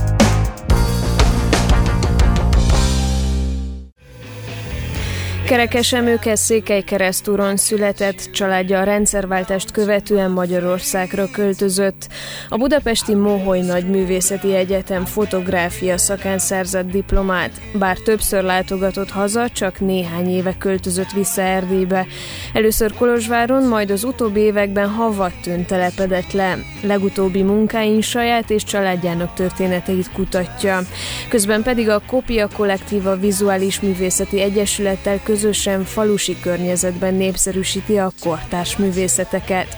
[5.47, 12.09] Kerekes Emőke Székely Keresztúron született, családja a rendszerváltást követően Magyarországra költözött.
[12.49, 19.81] A budapesti Moholy Nagy Művészeti Egyetem fotográfia szakán szerzett diplomát, bár többször látogatott haza, csak
[19.81, 22.07] néhány éve költözött vissza Erdélybe.
[22.53, 26.59] Először Kolozsváron, majd az utóbbi években Havattön telepedett le.
[26.83, 30.81] Legutóbbi munkáin saját és családjának történeteit kutatja.
[31.29, 39.77] Közben pedig a Kopia Kollektíva Vizuális Művészeti Egyesülettel közösen falusi környezetben népszerűsíti a kortárs művészeteket.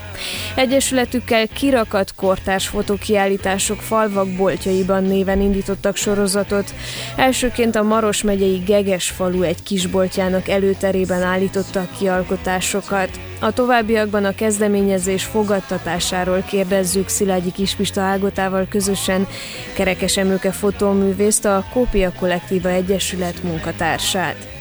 [0.55, 6.75] Egyesületükkel kirakat kortárs fotókiállítások falvak boltjaiban néven indítottak sorozatot.
[7.17, 13.11] Elsőként a Maros megyei Geges falu egy kisboltjának előterében állítottak ki alkotásokat.
[13.41, 19.27] A továbbiakban a kezdeményezés fogadtatásáról kérdezzük Szilágyi Kispista Ágotával közösen
[19.75, 24.58] Kerekes Emőke fotóművészt, a Kópia Kollektíva Egyesület munkatársát.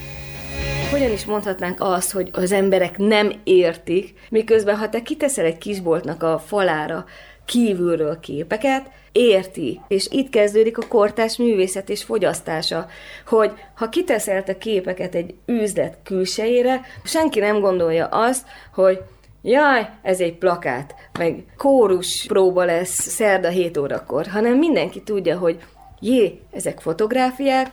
[0.92, 6.24] Hogyan is mondhatnánk azt, hogy az emberek nem értik, miközben ha te kiteszel egy kisboltnak
[6.24, 7.06] a falára
[7.46, 9.82] kívülről képeket, érti.
[9.88, 12.88] És itt kezdődik a kortás művészet és fogyasztása,
[13.26, 19.02] hogy ha kiteszel te képeket egy üzlet külsejére, senki nem gondolja azt, hogy
[19.42, 25.60] jaj, ez egy plakát, meg kórus próba lesz szerda 7 órakor, hanem mindenki tudja, hogy
[26.00, 27.72] jé, ezek fotográfiák,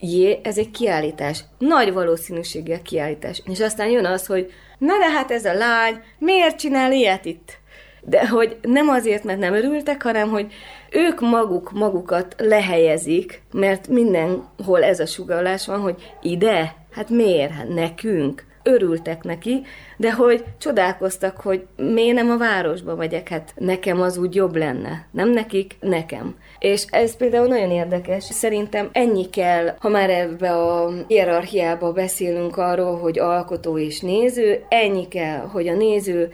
[0.00, 1.44] jé, ez egy kiállítás.
[1.58, 3.42] Nagy valószínűséggel kiállítás.
[3.44, 7.58] És aztán jön az, hogy na de hát ez a lány, miért csinál ilyet itt?
[8.02, 10.52] De hogy nem azért, mert nem örültek, hanem hogy
[10.90, 17.68] ők maguk magukat lehelyezik, mert mindenhol ez a sugalás van, hogy ide, hát miért, hát
[17.68, 19.62] nekünk örültek neki,
[19.96, 25.06] de hogy csodálkoztak, hogy miért nem a városba megyek, hát nekem az úgy jobb lenne.
[25.10, 26.34] Nem nekik, nekem.
[26.58, 28.24] És ez például nagyon érdekes.
[28.24, 35.08] Szerintem ennyi kell, ha már ebbe a hierarchiába beszélünk arról, hogy alkotó és néző, ennyi
[35.08, 36.32] kell, hogy a néző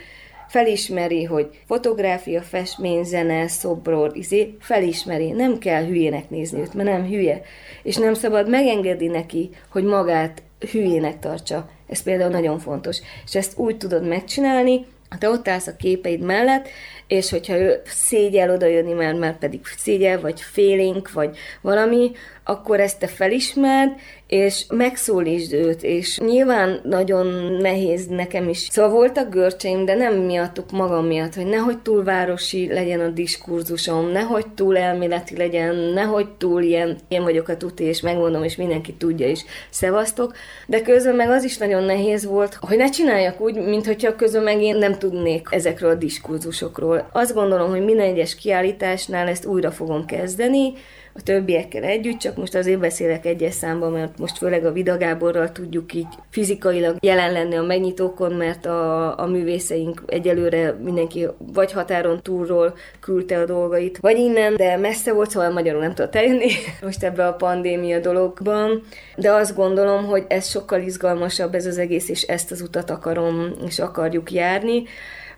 [0.53, 7.07] felismeri, hogy fotográfia, festmény, zene, szobror, izé, felismeri, nem kell hülyének nézni őt, mert nem
[7.07, 7.43] hülye.
[7.83, 11.69] És nem szabad megengedni neki, hogy magát hülyének tartsa.
[11.93, 12.99] Ez például nagyon fontos.
[13.25, 14.87] És ezt úgy tudod megcsinálni,
[15.19, 16.69] te ott állsz a képeid mellett,
[17.13, 22.11] és hogyha ő szégyel oda jönni, mert már pedig szégyel, vagy félénk, vagy valami,
[22.45, 23.91] akkor ezt te felismerd,
[24.27, 27.27] és megszólítsd őt, és nyilván nagyon
[27.61, 28.59] nehéz nekem is.
[28.59, 34.11] Szóval voltak görcseim, de nem miattuk magam miatt, hogy nehogy túl városi legyen a diskurzusom,
[34.11, 38.93] nehogy túl elméleti legyen, nehogy túl ilyen, én vagyok a tuti, és megmondom, és mindenki
[38.93, 40.35] tudja is, szevasztok,
[40.67, 44.43] de közben meg az is nagyon nehéz volt, hogy ne csináljak úgy, mint hogyha közben
[44.43, 47.02] meg én nem tudnék ezekről a diskurzusokról.
[47.13, 50.73] Azt gondolom, hogy minden egyes kiállításnál ezt újra fogom kezdeni,
[51.15, 55.53] a többiekkel együtt, csak most azért beszélek egyes számban, mert most főleg a Vida Gáborral
[55.53, 62.23] tudjuk így fizikailag jelen lenni a megnyitókon, mert a, a művészeink egyelőre mindenki vagy határon
[62.23, 66.51] túlról küldte a dolgait, vagy innen, de messze volt, szóval magyarul nem tudott eljönni
[66.83, 68.83] most ebbe a pandémia dologban,
[69.17, 73.53] de azt gondolom, hogy ez sokkal izgalmasabb ez az egész, és ezt az utat akarom,
[73.67, 74.83] és akarjuk járni.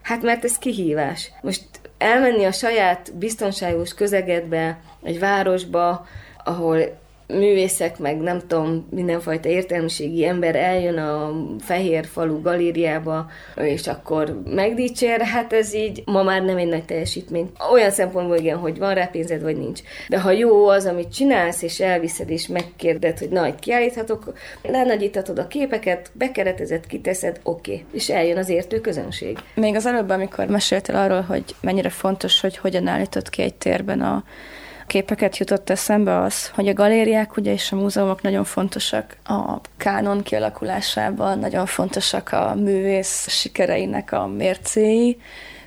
[0.04, 1.32] Hát mert ez kihívás.
[1.42, 1.64] Most
[1.98, 6.06] elmenni a saját biztonságos közegedbe, egy városba,
[6.44, 14.42] ahol művészek, meg nem tudom, mindenfajta értelmiségi ember eljön a fehér falu galériába, és akkor
[14.44, 17.50] megdicsér, hát ez így ma már nem egy nagy teljesítmény.
[17.72, 19.80] Olyan szempontból igen, hogy van rá pénzed, vagy nincs.
[20.08, 24.32] De ha jó az, amit csinálsz, és elviszed, és megkérded, hogy na, kiállíthatok,
[24.62, 27.72] lenagyítatod a képeket, bekeretezed, kiteszed, oké.
[27.72, 27.84] Okay.
[27.92, 29.38] És eljön az értő közönség.
[29.54, 34.00] Még az előbb, amikor meséltél arról, hogy mennyire fontos, hogy hogyan állított ki egy térben
[34.00, 34.24] a
[34.86, 40.22] képeket jutott eszembe az, hogy a galériák ugye és a múzeumok nagyon fontosak a kánon
[40.22, 45.20] kialakulásában, nagyon fontosak a művész sikereinek a mércéi,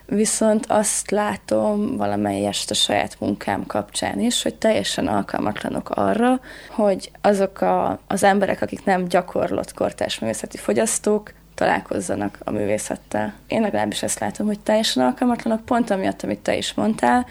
[0.06, 7.62] viszont azt látom valamelyest a saját munkám kapcsán is, hogy teljesen alkalmatlanok arra, hogy azok
[7.62, 13.34] a, az emberek, akik nem gyakorlott kortás művészeti fogyasztók, találkozzanak a művészettel.
[13.48, 17.26] Én legalábbis ezt látom, hogy teljesen alkalmatlanok, pont amiatt, amit te is mondtál,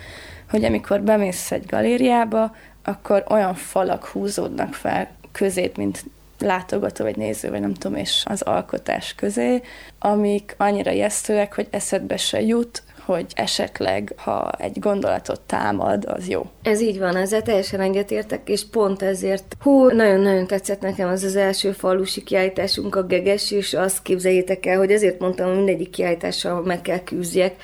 [0.51, 2.55] hogy amikor bemész egy galériába,
[2.85, 6.05] akkor olyan falak húzódnak fel közét, mint
[6.39, 9.63] látogató vagy néző, vagy nem tudom, és az alkotás közé,
[9.99, 16.47] amik annyira ijesztőek, hogy eszedbe se jut, hogy esetleg, ha egy gondolatot támad, az jó.
[16.63, 21.37] Ez így van, ezzel teljesen egyetértek, és pont ezért, hú, nagyon-nagyon tetszett nekem az az
[21.37, 26.63] első falusi kiállításunk, a Geges, és azt képzeljétek el, hogy ezért mondtam, hogy mindegyik kiállítással
[26.63, 27.55] meg kell küzdjek,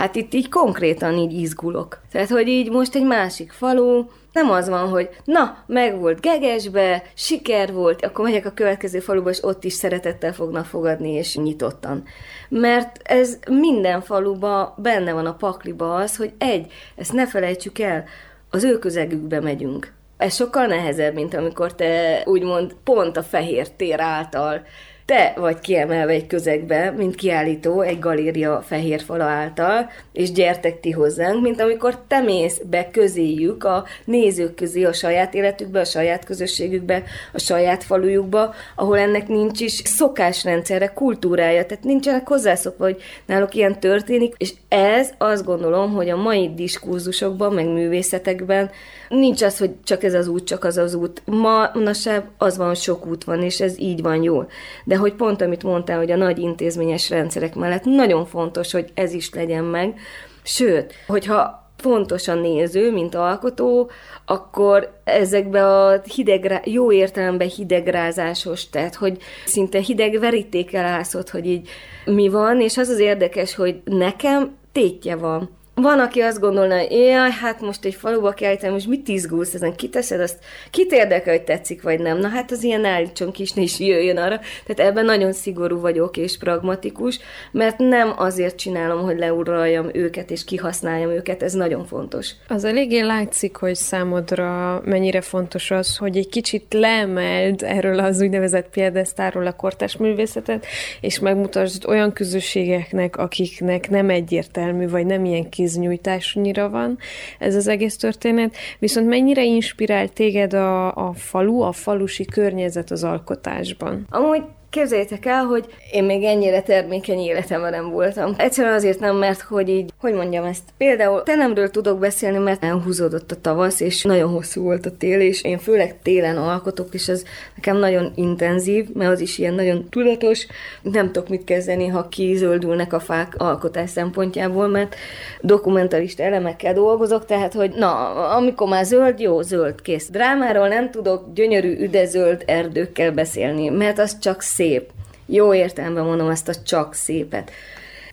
[0.00, 2.00] Hát itt így konkrétan így izgulok.
[2.12, 7.02] Tehát, hogy így most egy másik falu, nem az van, hogy na, meg volt gegesbe,
[7.14, 12.04] siker volt, akkor megyek a következő faluba, és ott is szeretettel fognak fogadni, és nyitottan.
[12.48, 18.04] Mert ez minden faluba benne van a pakliba az, hogy egy, ezt ne felejtsük el,
[18.50, 19.92] az ő közegükbe megyünk.
[20.16, 24.62] Ez sokkal nehezebb, mint amikor te úgymond pont a fehér tér által
[25.10, 30.90] te vagy kiemelve egy közegbe, mint kiállító egy galéria fehér fala által, és gyertek ti
[30.90, 36.24] hozzánk, mint amikor te mész be közéjük a nézők közé a saját életükbe, a saját
[36.24, 43.54] közösségükbe, a saját falujukba, ahol ennek nincs is szokásrendszerre, kultúrája, tehát nincsenek hozzászokva, hogy náluk
[43.54, 48.70] ilyen történik, és ez azt gondolom, hogy a mai diskurzusokban, meg művészetekben
[49.10, 51.22] nincs az, hogy csak ez az út, csak az az út.
[51.24, 54.48] Ma, manapság az van, sok út van, és ez így van jól.
[54.84, 59.12] De hogy pont amit mondtál, hogy a nagy intézményes rendszerek mellett nagyon fontos, hogy ez
[59.12, 59.94] is legyen meg.
[60.42, 63.90] Sőt, hogyha fontos a néző, mint alkotó,
[64.26, 71.68] akkor ezekbe a hideg, jó értelemben hidegrázásos, tehát hogy szinte hideg verítékel állszott, hogy így
[72.04, 76.90] mi van, és az az érdekes, hogy nekem tétje van van, aki azt gondolna, hogy
[76.90, 80.38] jaj, hát most egy faluba kell most mit izgulsz ezen, kiteszed, azt
[80.70, 82.18] kit érdekel, hogy tetszik vagy nem.
[82.18, 84.40] Na hát az ilyen állítson kis is jöjjön arra.
[84.66, 87.18] Tehát ebben nagyon szigorú vagyok és pragmatikus,
[87.52, 92.30] mert nem azért csinálom, hogy leurraljam őket és kihasználjam őket, ez nagyon fontos.
[92.48, 98.68] Az eléggé látszik, hogy számodra mennyire fontos az, hogy egy kicsit leemeld erről az úgynevezett
[98.70, 100.66] piedesztáról a kortás művészetet,
[101.00, 106.98] és megmutasd olyan közösségeknek, akiknek nem egyértelmű, vagy nem ilyen kiz kéznyújtásnyira van
[107.38, 113.04] ez az egész történet, viszont mennyire inspirál téged a, a falu, a falusi környezet az
[113.04, 114.06] alkotásban?
[114.10, 118.34] Amúgy Képzeljétek el, hogy én még ennyire termékeny életemben nem voltam.
[118.36, 120.62] Egyszerűen azért nem, mert hogy így, hogy mondjam ezt.
[120.76, 125.42] Például telemről tudok beszélni, mert elhúzódott a tavasz, és nagyon hosszú volt a tél, és
[125.42, 127.22] én főleg télen alkotok, és ez
[127.54, 130.46] nekem nagyon intenzív, mert az is ilyen nagyon tudatos.
[130.82, 134.94] Nem tudok mit kezdeni, ha kizöldülnek a fák alkotás szempontjából, mert
[135.40, 140.10] dokumentarista elemekkel dolgozok, tehát, hogy na, amikor már zöld, jó, zöld, kész.
[140.10, 144.90] Drámáról nem tudok gyönyörű, üdezöld erdőkkel beszélni, mert az csak szép.
[145.26, 147.50] Jó értelemben mondom ezt a csak szépet.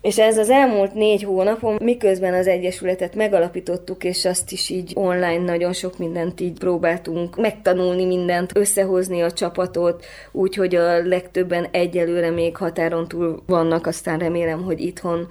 [0.01, 5.43] És ez az elmúlt négy hónapon, miközben az Egyesületet megalapítottuk, és azt is így online
[5.43, 12.57] nagyon sok mindent így próbáltunk megtanulni mindent, összehozni a csapatot, úgyhogy a legtöbben egyelőre még
[12.57, 15.27] határon túl vannak, aztán remélem, hogy itthon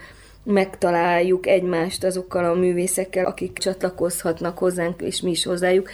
[0.46, 5.88] megtaláljuk egymást azokkal a művészekkel, akik csatlakozhatnak hozzánk, és mi is hozzájuk.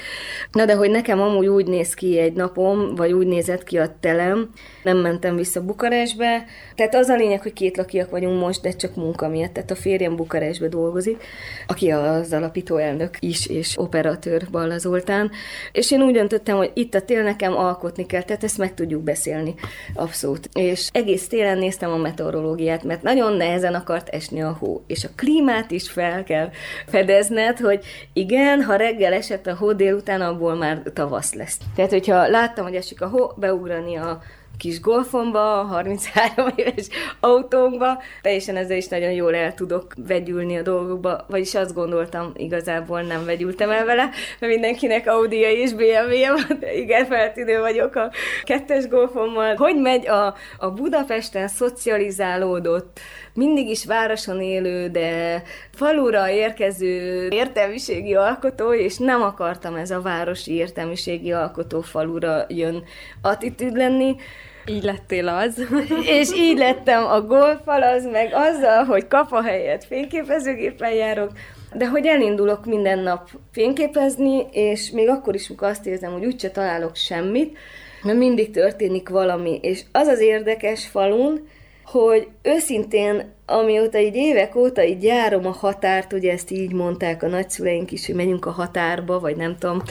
[0.52, 3.96] Na de hogy nekem amúgy úgy néz ki egy napom, vagy úgy nézett ki a
[4.00, 4.50] telem,
[4.82, 6.44] nem mentem vissza Bukarestbe.
[6.74, 9.52] Tehát az a lényeg, hogy két lakiak vagyunk most, de csak munka miatt.
[9.52, 11.22] Tehát a férjem Bukarestbe dolgozik,
[11.66, 15.30] aki az alapító elnök is, és operatőr Balla Zoltán.
[15.72, 19.02] És én úgy döntöttem, hogy itt a tél nekem alkotni kell, tehát ezt meg tudjuk
[19.02, 19.54] beszélni.
[19.94, 20.48] Abszolút.
[20.54, 24.82] És egész télen néztem a meteorológiát, mert nagyon nehezen akart esni a hó.
[24.86, 26.50] És a klímát is fel kell
[26.86, 31.58] fedezned, hogy igen, ha reggel esett a hó, délután abból már tavasz lesz.
[31.74, 34.22] Tehát, hogyha láttam, hogy esik a hó, beugrani a
[34.62, 36.88] kis golfomba, a 33 éves
[37.20, 43.02] autónkba, teljesen ezzel is nagyon jól el tudok vegyülni a dolgokba, vagyis azt gondoltam, igazából
[43.02, 48.10] nem vegyültem el vele, mert mindenkinek audi és BMW-je van, de igen, feltűnő vagyok a
[48.42, 49.54] kettes golfommal.
[49.54, 53.00] Hogy megy a, a Budapesten szocializálódott,
[53.34, 55.42] mindig is városon élő, de
[55.72, 62.84] falura érkező értelmiségi alkotó, és nem akartam ez a városi értelmiségi alkotó falura jön
[63.22, 64.16] attitűd lenni,
[64.66, 65.66] így lettél az.
[66.20, 71.30] és így lettem a golfal, az meg azzal, hogy kapa helyett fényképezőgépen járok,
[71.74, 76.96] de hogy elindulok minden nap fényképezni, és még akkor is, azt érzem, hogy úgyse találok
[76.96, 77.58] semmit,
[78.02, 79.58] mert mindig történik valami.
[79.62, 81.48] És az az érdekes falun,
[81.84, 87.28] hogy őszintén, amióta így évek óta így járom a határt, ugye ezt így mondták a
[87.28, 89.82] nagyszüleink is, hogy megyünk a határba, vagy nem tudom,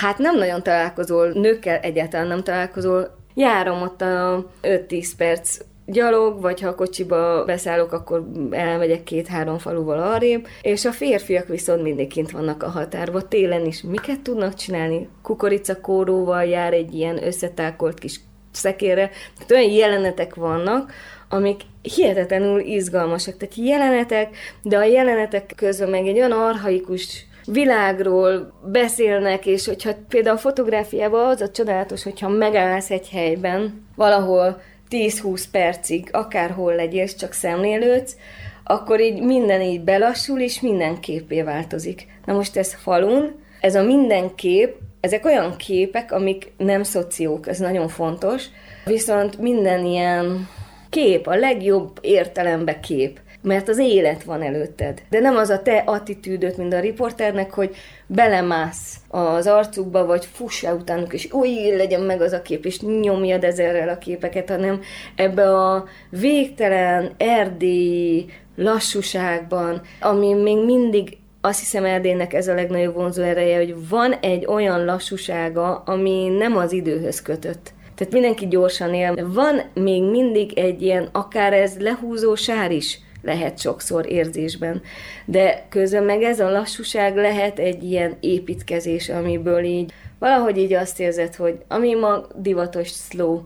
[0.00, 6.60] hát nem nagyon találkozol, nőkkel egyáltalán nem találkozol, járom ott a 5-10 perc gyalog, vagy
[6.60, 12.30] ha a kocsiba beszállok, akkor elmegyek két-három faluval arrébb, és a férfiak viszont mindig kint
[12.30, 13.28] vannak a határba.
[13.28, 15.08] Télen is miket tudnak csinálni?
[15.22, 18.20] Kukoricakóróval jár egy ilyen összetákolt kis
[18.52, 19.10] szekére.
[19.34, 20.92] Tehát olyan jelenetek vannak,
[21.32, 23.36] amik hihetetlenül izgalmasak.
[23.36, 30.36] Tehát jelenetek, de a jelenetek közben meg egy olyan arhaikus világról beszélnek, és hogyha például
[30.36, 37.32] a fotográfiában az a csodálatos, hogyha megállsz egy helyben, valahol 10-20 percig, akárhol legyél, csak
[37.32, 38.16] szemlélődsz,
[38.64, 42.06] akkor így minden így belassul, és minden képé változik.
[42.24, 47.58] Na most ez falun, ez a minden kép, ezek olyan képek, amik nem szociók, ez
[47.58, 48.44] nagyon fontos,
[48.84, 50.48] viszont minden ilyen
[50.92, 55.02] kép, a legjobb értelembe kép mert az élet van előtted.
[55.10, 57.74] De nem az a te attitűdöt, mint a riporternek, hogy
[58.06, 62.80] belemász az arcukba, vagy fuss el utánuk, és új, legyen meg az a kép, és
[62.80, 64.80] nyomjad ezerrel a képeket, hanem
[65.14, 68.26] ebbe a végtelen erdélyi
[68.56, 74.46] lassúságban, ami még mindig azt hiszem Erdélynek ez a legnagyobb vonzó ereje, hogy van egy
[74.46, 77.72] olyan lassúsága, ami nem az időhöz kötött.
[78.02, 79.32] Tehát mindenki gyorsan él.
[79.32, 84.82] Van még mindig egy ilyen, akár ez lehúzó sár is, lehet sokszor érzésben.
[85.24, 91.00] De közben meg ez a lassúság lehet egy ilyen építkezés, amiből így valahogy így azt
[91.00, 93.40] érzed, hogy ami ma divatos slow,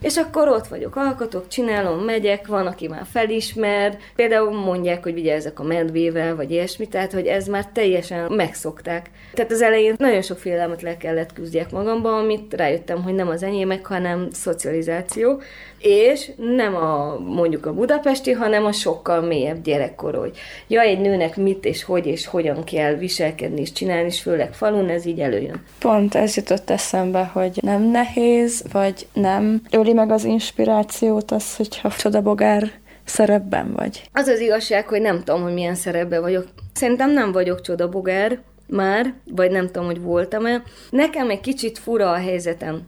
[0.00, 5.58] és akkor ott vagyok, alkotok, csinálom, megyek, van, aki már felismer, például mondják, hogy vigyázzak
[5.58, 9.10] a medvével, vagy ilyesmi, tehát, hogy ez már teljesen megszokták.
[9.32, 13.42] Tehát az elején nagyon sok félelmet le kellett küzdjek magamba, amit rájöttem, hogy nem az
[13.42, 15.40] enyémek, hanem szocializáció,
[15.82, 21.36] és nem a mondjuk a budapesti, hanem a sokkal mélyebb gyerekkor, hogy ja, egy nőnek
[21.36, 25.62] mit és hogy és hogyan kell viselkedni és csinálni, és főleg falun ez így előjön.
[25.78, 31.90] Pont ez jutott eszembe, hogy nem nehéz, vagy nem öli meg az inspirációt az, hogyha
[31.90, 32.70] csodabogár
[33.04, 34.02] szerepben vagy.
[34.12, 36.46] Az az igazság, hogy nem tudom, hogy milyen szerepben vagyok.
[36.72, 40.62] Szerintem nem vagyok csodabogár már, vagy nem tudom, hogy voltam-e.
[40.90, 42.82] Nekem egy kicsit fura a helyzetem.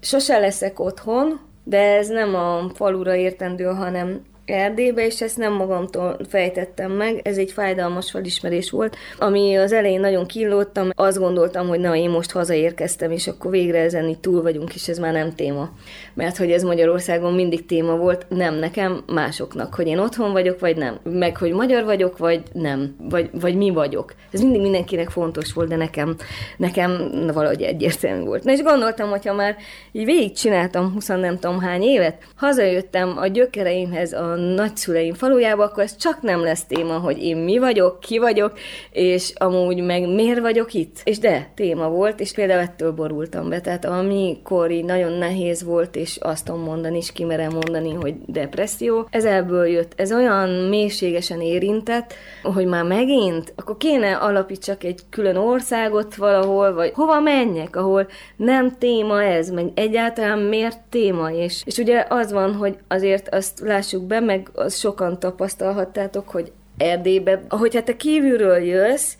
[0.00, 6.16] Sose leszek otthon, de ez nem a falura értendő, hanem Erdélybe, és ezt nem magamtól
[6.28, 11.80] fejtettem meg, ez egy fájdalmas felismerés volt, ami az elején nagyon kínlódtam, azt gondoltam, hogy
[11.80, 15.34] na, én most hazaérkeztem, és akkor végre ezen itt túl vagyunk, és ez már nem
[15.34, 15.70] téma.
[16.14, 20.76] Mert hogy ez Magyarországon mindig téma volt, nem nekem, másoknak, hogy én otthon vagyok, vagy
[20.76, 20.98] nem.
[21.02, 22.96] Meg, hogy magyar vagyok, vagy nem.
[23.10, 24.14] Vagy, vagy mi vagyok.
[24.32, 26.16] Ez mindig mindenkinek fontos volt, de nekem,
[26.56, 28.44] nekem valahogy egyértelmű volt.
[28.44, 29.56] Na és gondoltam, hogyha már
[29.92, 35.96] így végigcsináltam 20 nem tudom hány évet, hazajöttem a gyökereimhez, a nagyszüleim falujába, akkor ez
[35.96, 38.52] csak nem lesz téma, hogy én mi vagyok, ki vagyok,
[38.90, 41.00] és amúgy meg miért vagyok itt.
[41.04, 43.60] És de, téma volt, és például ettől borultam be.
[43.60, 49.06] Tehát amikor így nagyon nehéz volt, és azt tudom mondani, és kimerem mondani, hogy depresszió,
[49.10, 49.92] ez ebből jött.
[49.96, 56.92] Ez olyan mélységesen érintett, hogy már megint, akkor kéne alapítsak egy külön országot valahol, vagy
[56.94, 62.54] hova menjek, ahol nem téma ez, meg egyáltalán miért téma, és, és ugye az van,
[62.54, 69.14] hogy azért azt lássuk be, meg az sokan tapasztalhattátok, hogy Erdélybe, hogyha te kívülről jössz,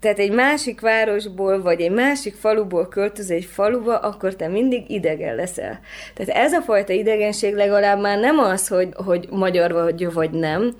[0.00, 5.34] tehát egy másik városból, vagy egy másik faluból költöz egy faluba, akkor te mindig idegen
[5.34, 5.80] leszel.
[6.14, 10.74] Tehát ez a fajta idegenség legalább már nem az, hogy, hogy magyar vagy, vagy nem,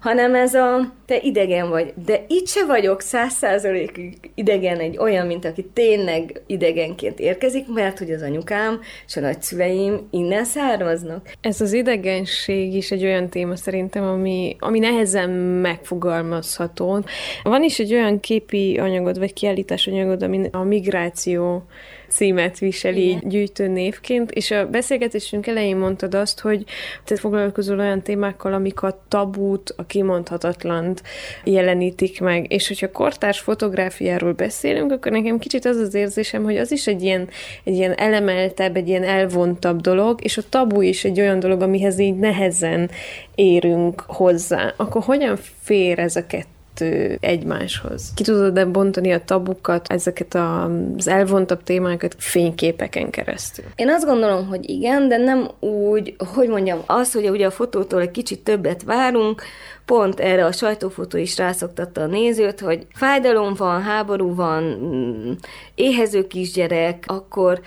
[0.00, 1.92] hanem ez a te idegen vagy.
[2.06, 7.98] De itt se vagyok száz százalékig idegen egy olyan, mint aki tényleg idegenként érkezik, mert
[7.98, 11.32] hogy az anyukám és a nagyszüleim innen származnak.
[11.40, 17.04] Ez az idegenség is egy olyan téma szerintem, ami, ami nehezen megfogalmazható.
[17.42, 21.66] Van is egy olyan képi anyagod, vagy kiállítás anyagod, ami a migráció
[22.08, 23.28] címet viseli Igen.
[23.28, 26.64] gyűjtő névként, és a beszélgetésünk elején mondtad azt, hogy
[27.04, 31.02] te foglalkozol olyan témákkal, amik a tabút, a kimondhatatlant
[31.44, 36.72] jelenítik meg, és hogyha kortárs fotográfiáról beszélünk, akkor nekem kicsit az az érzésem, hogy az
[36.72, 37.28] is egy ilyen,
[37.64, 41.98] egy ilyen elemeltebb, egy ilyen elvontabb dolog, és a tabu is egy olyan dolog, amihez
[41.98, 42.90] így nehezen
[43.34, 44.74] érünk hozzá.
[44.76, 46.57] Akkor hogyan fér ez a kettő?
[46.78, 48.12] Kettő egymáshoz.
[48.14, 53.64] Ki tudod-e bontani a tabukat, ezeket az elvontabb témákat fényképeken keresztül?
[53.74, 58.00] Én azt gondolom, hogy igen, de nem úgy, hogy mondjam, az, hogy ugye a fotótól
[58.00, 59.42] egy kicsit többet várunk,
[59.84, 65.32] pont erre a sajtófotó is rászoktatta a nézőt, hogy fájdalom van, háború van, mm,
[65.74, 67.60] éhező kisgyerek, akkor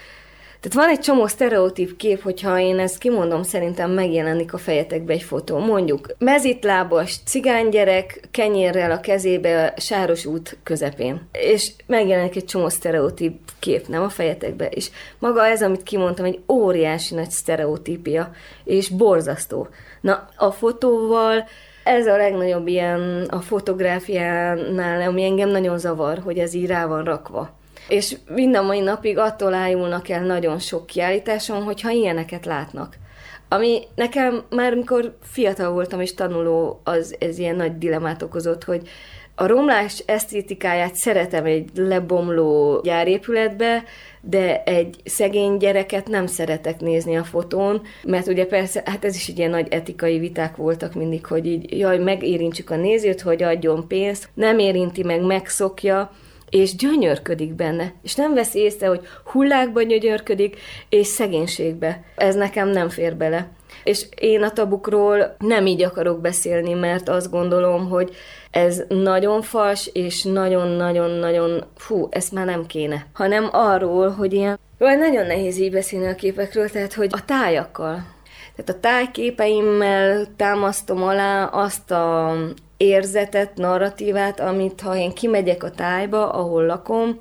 [0.61, 5.23] tehát van egy csomó sztereotíp kép, hogyha én ezt kimondom, szerintem megjelenik a fejetekbe egy
[5.23, 5.57] fotó.
[5.57, 11.27] Mondjuk mezitlábas cigánygyerek kenyérrel a kezébe sáros út közepén.
[11.31, 14.67] És megjelenik egy csomó sztereotíp kép, nem a fejetekbe.
[14.67, 14.89] És
[15.19, 18.31] maga ez, amit kimondtam, egy óriási nagy sztereotípia,
[18.63, 19.67] és borzasztó.
[20.01, 21.47] Na, a fotóval
[21.83, 27.03] ez a legnagyobb ilyen a fotográfiánál, ami engem nagyon zavar, hogy ez így rá van
[27.03, 27.59] rakva
[27.91, 32.95] és mind a mai napig attól ájulnak el nagyon sok kiállításon, hogyha ilyeneket látnak.
[33.49, 38.87] Ami nekem már, mikor fiatal voltam és tanuló, az ez ilyen nagy dilemát okozott, hogy
[39.35, 43.83] A romlás esztétikáját szeretem egy lebomló gyárépületbe,
[44.21, 49.27] de egy szegény gyereket nem szeretek nézni a fotón, mert ugye persze, hát ez is
[49.27, 53.87] egy ilyen nagy etikai viták voltak mindig, hogy így, jaj, megérintsük a nézőt, hogy adjon
[53.87, 56.11] pénzt, nem érinti meg, megszokja,
[56.51, 62.03] és gyönyörködik benne, és nem veszi észre, hogy hullákban gyönyörködik, és szegénységbe.
[62.15, 63.47] Ez nekem nem fér bele.
[63.83, 68.15] És én a tabukról nem így akarok beszélni, mert azt gondolom, hogy
[68.51, 73.05] ez nagyon fals, és nagyon-nagyon-nagyon, fú, ezt már nem kéne.
[73.13, 78.05] Hanem arról, hogy ilyen, vagy nagyon nehéz így beszélni a képekről, tehát, hogy a tájakkal.
[78.55, 82.35] Tehát a tájképeimmel támasztom alá azt a
[82.81, 87.17] érzetet, narratívát, amit ha én kimegyek a tájba, ahol lakom,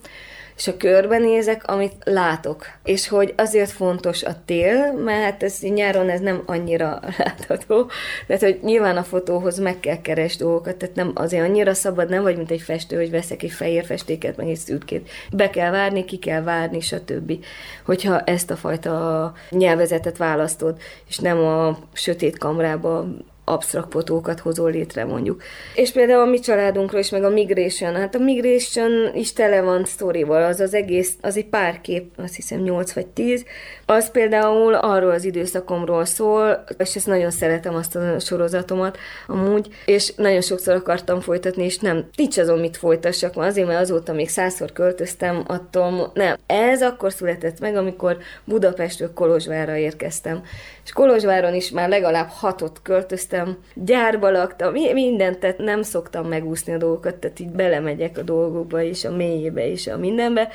[0.60, 2.66] és a körbenézek, amit látok.
[2.84, 7.90] És hogy azért fontos a tél, mert hát ez nyáron ez nem annyira látható.
[8.26, 12.22] Tehát, hogy nyilván a fotóhoz meg kell keresni dolgokat, tehát nem azért annyira szabad, nem
[12.22, 15.10] vagy, mint egy festő, hogy veszek egy fehér festéket, meg egy szürkét.
[15.32, 17.32] Be kell várni, ki kell várni, stb.
[17.84, 20.76] Hogyha ezt a fajta nyelvezetet választod,
[21.08, 23.06] és nem a sötét kamrába
[23.52, 25.42] absztrakt fotókat hozol létre mondjuk.
[25.74, 29.84] És például a mi családunkról is, meg a Migration, hát a Migration is tele van
[29.84, 33.44] sztorival, az az egész, az egy pár kép, azt hiszem 8 vagy 10,
[33.86, 40.14] az például arról az időszakomról szól, és ezt nagyon szeretem azt a sorozatomat amúgy, és
[40.16, 44.28] nagyon sokszor akartam folytatni, és nem, nincs azon mit folytassak, mert azért, mert azóta még
[44.28, 46.36] százszor költöztem, attól nem.
[46.46, 50.42] Ez akkor született meg, amikor Budapestről Kolozsvárra érkeztem.
[50.90, 56.78] És Kolozsváron is már legalább hatot költöztem, gyárba laktam, mindent, tehát nem szoktam megúszni a
[56.78, 60.48] dolgokat, tehát így belemegyek a dolgokba is, a mélyébe is, a mindenbe.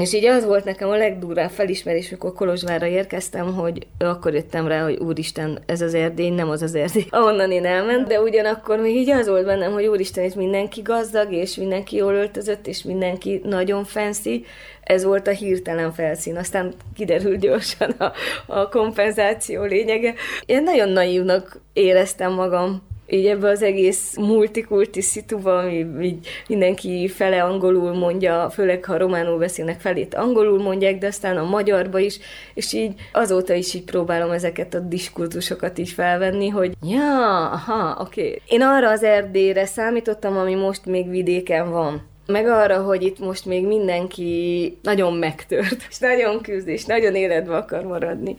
[0.00, 4.82] És így az volt nekem a legdurvább felismerés, amikor Kolozsvárra érkeztem, hogy akkor jöttem rá,
[4.82, 8.96] hogy úristen, ez az Erdély, nem az az Erdély, ahonnan én elment, de ugyanakkor még
[8.96, 13.40] így az volt bennem, hogy úristen, itt mindenki gazdag, és mindenki jól öltözött, és mindenki
[13.44, 14.44] nagyon fancy,
[14.82, 18.12] ez volt a hirtelen felszín, aztán kiderült gyorsan a,
[18.46, 20.14] a kompenzáció lényege.
[20.46, 27.42] Én nagyon naívnak éreztem magam így ebbe az egész multikulti szituba, ami így mindenki fele
[27.42, 32.18] angolul mondja, főleg ha románul beszélnek felét angolul mondják, de aztán a magyarba is,
[32.54, 38.20] és így azóta is így próbálom ezeket a diskurzusokat is felvenni, hogy ja, aha, oké.
[38.20, 38.40] Okay.
[38.46, 43.44] Én arra az erdélyre számítottam, ami most még vidéken van meg arra, hogy itt most
[43.44, 48.36] még mindenki nagyon megtört, és nagyon küzd, és nagyon életbe akar maradni.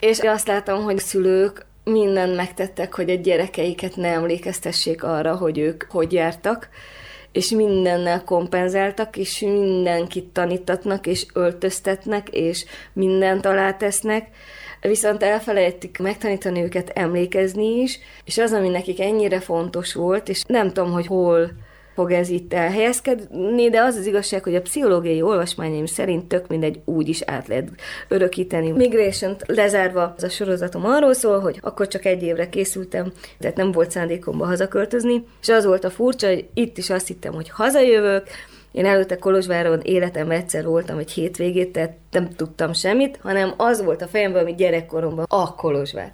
[0.00, 5.82] És azt látom, hogy szülők mindent megtettek, hogy a gyerekeiket ne emlékeztessék arra, hogy ők
[5.88, 6.68] hogy jártak,
[7.32, 14.28] és mindennel kompenzáltak, és mindenkit tanítatnak, és öltöztetnek, és mindent alátesznek,
[14.80, 20.72] viszont elfelejtik megtanítani őket emlékezni is, és az, ami nekik ennyire fontos volt, és nem
[20.72, 21.50] tudom, hogy hol
[21.94, 26.80] fog ez itt elhelyezkedni, de az az igazság, hogy a pszichológiai olvasmányaim szerint tök mindegy
[26.84, 27.68] úgy is át lehet
[28.08, 28.70] örökíteni.
[28.70, 33.72] migration lezárva az a sorozatom arról szól, hogy akkor csak egy évre készültem, tehát nem
[33.72, 38.26] volt szándékomba hazaköltözni, és az volt a furcsa, hogy itt is azt hittem, hogy hazajövök,
[38.72, 44.02] én előtte Kolozsváron életem egyszer voltam egy hétvégét, tehát nem tudtam semmit, hanem az volt
[44.02, 46.12] a fejemben, ami gyerekkoromban a Kolozsvár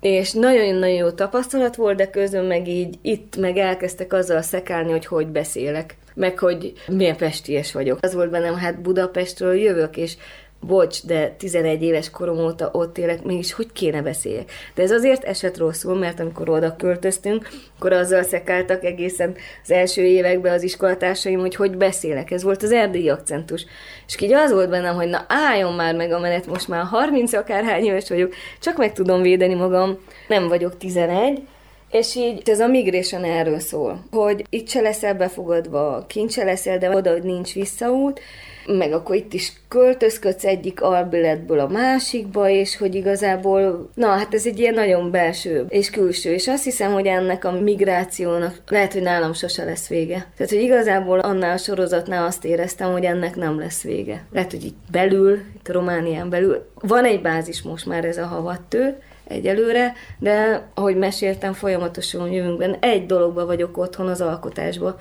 [0.00, 5.06] és nagyon-nagyon jó tapasztalat volt, de közben meg így itt meg elkezdtek azzal szekálni, hogy
[5.06, 7.98] hogy beszélek, meg hogy milyen pesties vagyok.
[8.00, 10.16] Az volt bennem, hát Budapestről jövök, és
[10.60, 14.50] bocs, de 11 éves korom óta ott élek, mégis hogy kéne beszéljek.
[14.74, 17.48] De ez azért esett rosszul, mert amikor oda költöztünk,
[17.78, 22.30] akkor azzal szekáltak egészen az első években az iskolatársaim, hogy hogy beszélek.
[22.30, 23.64] Ez volt az erdélyi akcentus.
[24.06, 27.32] És így az volt bennem, hogy na álljon már meg a menet, most már 30
[27.32, 29.98] akárhány éves vagyok, csak meg tudom védeni magam,
[30.28, 31.42] nem vagyok 11,
[31.90, 36.78] és így ez a migration erről szól, hogy itt se leszel befogadva, kint se leszel,
[36.78, 38.20] de oda, hogy nincs visszaút,
[38.66, 44.46] meg akkor itt is költözködsz egyik albületből a másikba, és hogy igazából, na hát ez
[44.46, 49.02] egy ilyen nagyon belső és külső, és azt hiszem, hogy ennek a migrációnak lehet, hogy
[49.02, 50.26] nálam sose lesz vége.
[50.36, 54.24] Tehát, hogy igazából annál a sorozatnál azt éreztem, hogy ennek nem lesz vége.
[54.32, 58.98] Lehet, hogy itt belül, itt Románián belül, van egy bázis most már ez a havattő,
[59.28, 62.78] egyelőre, de ahogy meséltem, folyamatosan jövünk benne.
[62.80, 64.96] Egy dologba vagyok otthon, az alkotásba.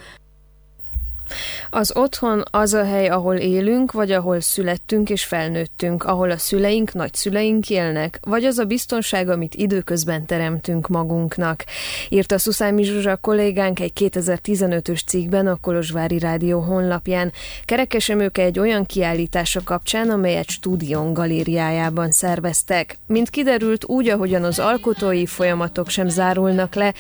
[1.69, 6.93] Az otthon az a hely, ahol élünk, vagy ahol születtünk és felnőttünk, ahol a szüleink,
[6.93, 11.63] nagyszüleink élnek, vagy az a biztonság, amit időközben teremtünk magunknak.
[12.09, 17.31] Írta Szuszámi Zsuzsa kollégánk egy 2015-ös cikkben a Kolozsvári Rádió honlapján.
[17.65, 22.97] Kerekesemőke egy olyan kiállítása kapcsán, amelyet Stúdión galériájában szerveztek.
[23.07, 26.93] Mint kiderült, úgy, ahogyan az alkotói folyamatok sem zárulnak le,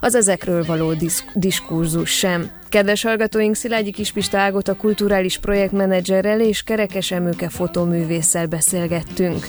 [0.00, 2.59] az ezekről való disz- diskurzus sem.
[2.70, 9.46] Kedves hallgatóink, Szilágyi Kispista Ágot a kulturális projektmenedzserrel és Kerekes Emőke fotóművésszel beszélgettünk.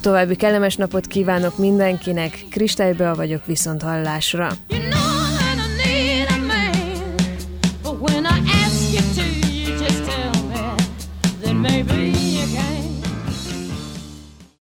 [0.00, 4.48] További kellemes napot kívánok mindenkinek, Kristálybe vagyok viszont hallásra.
[4.68, 5.23] You know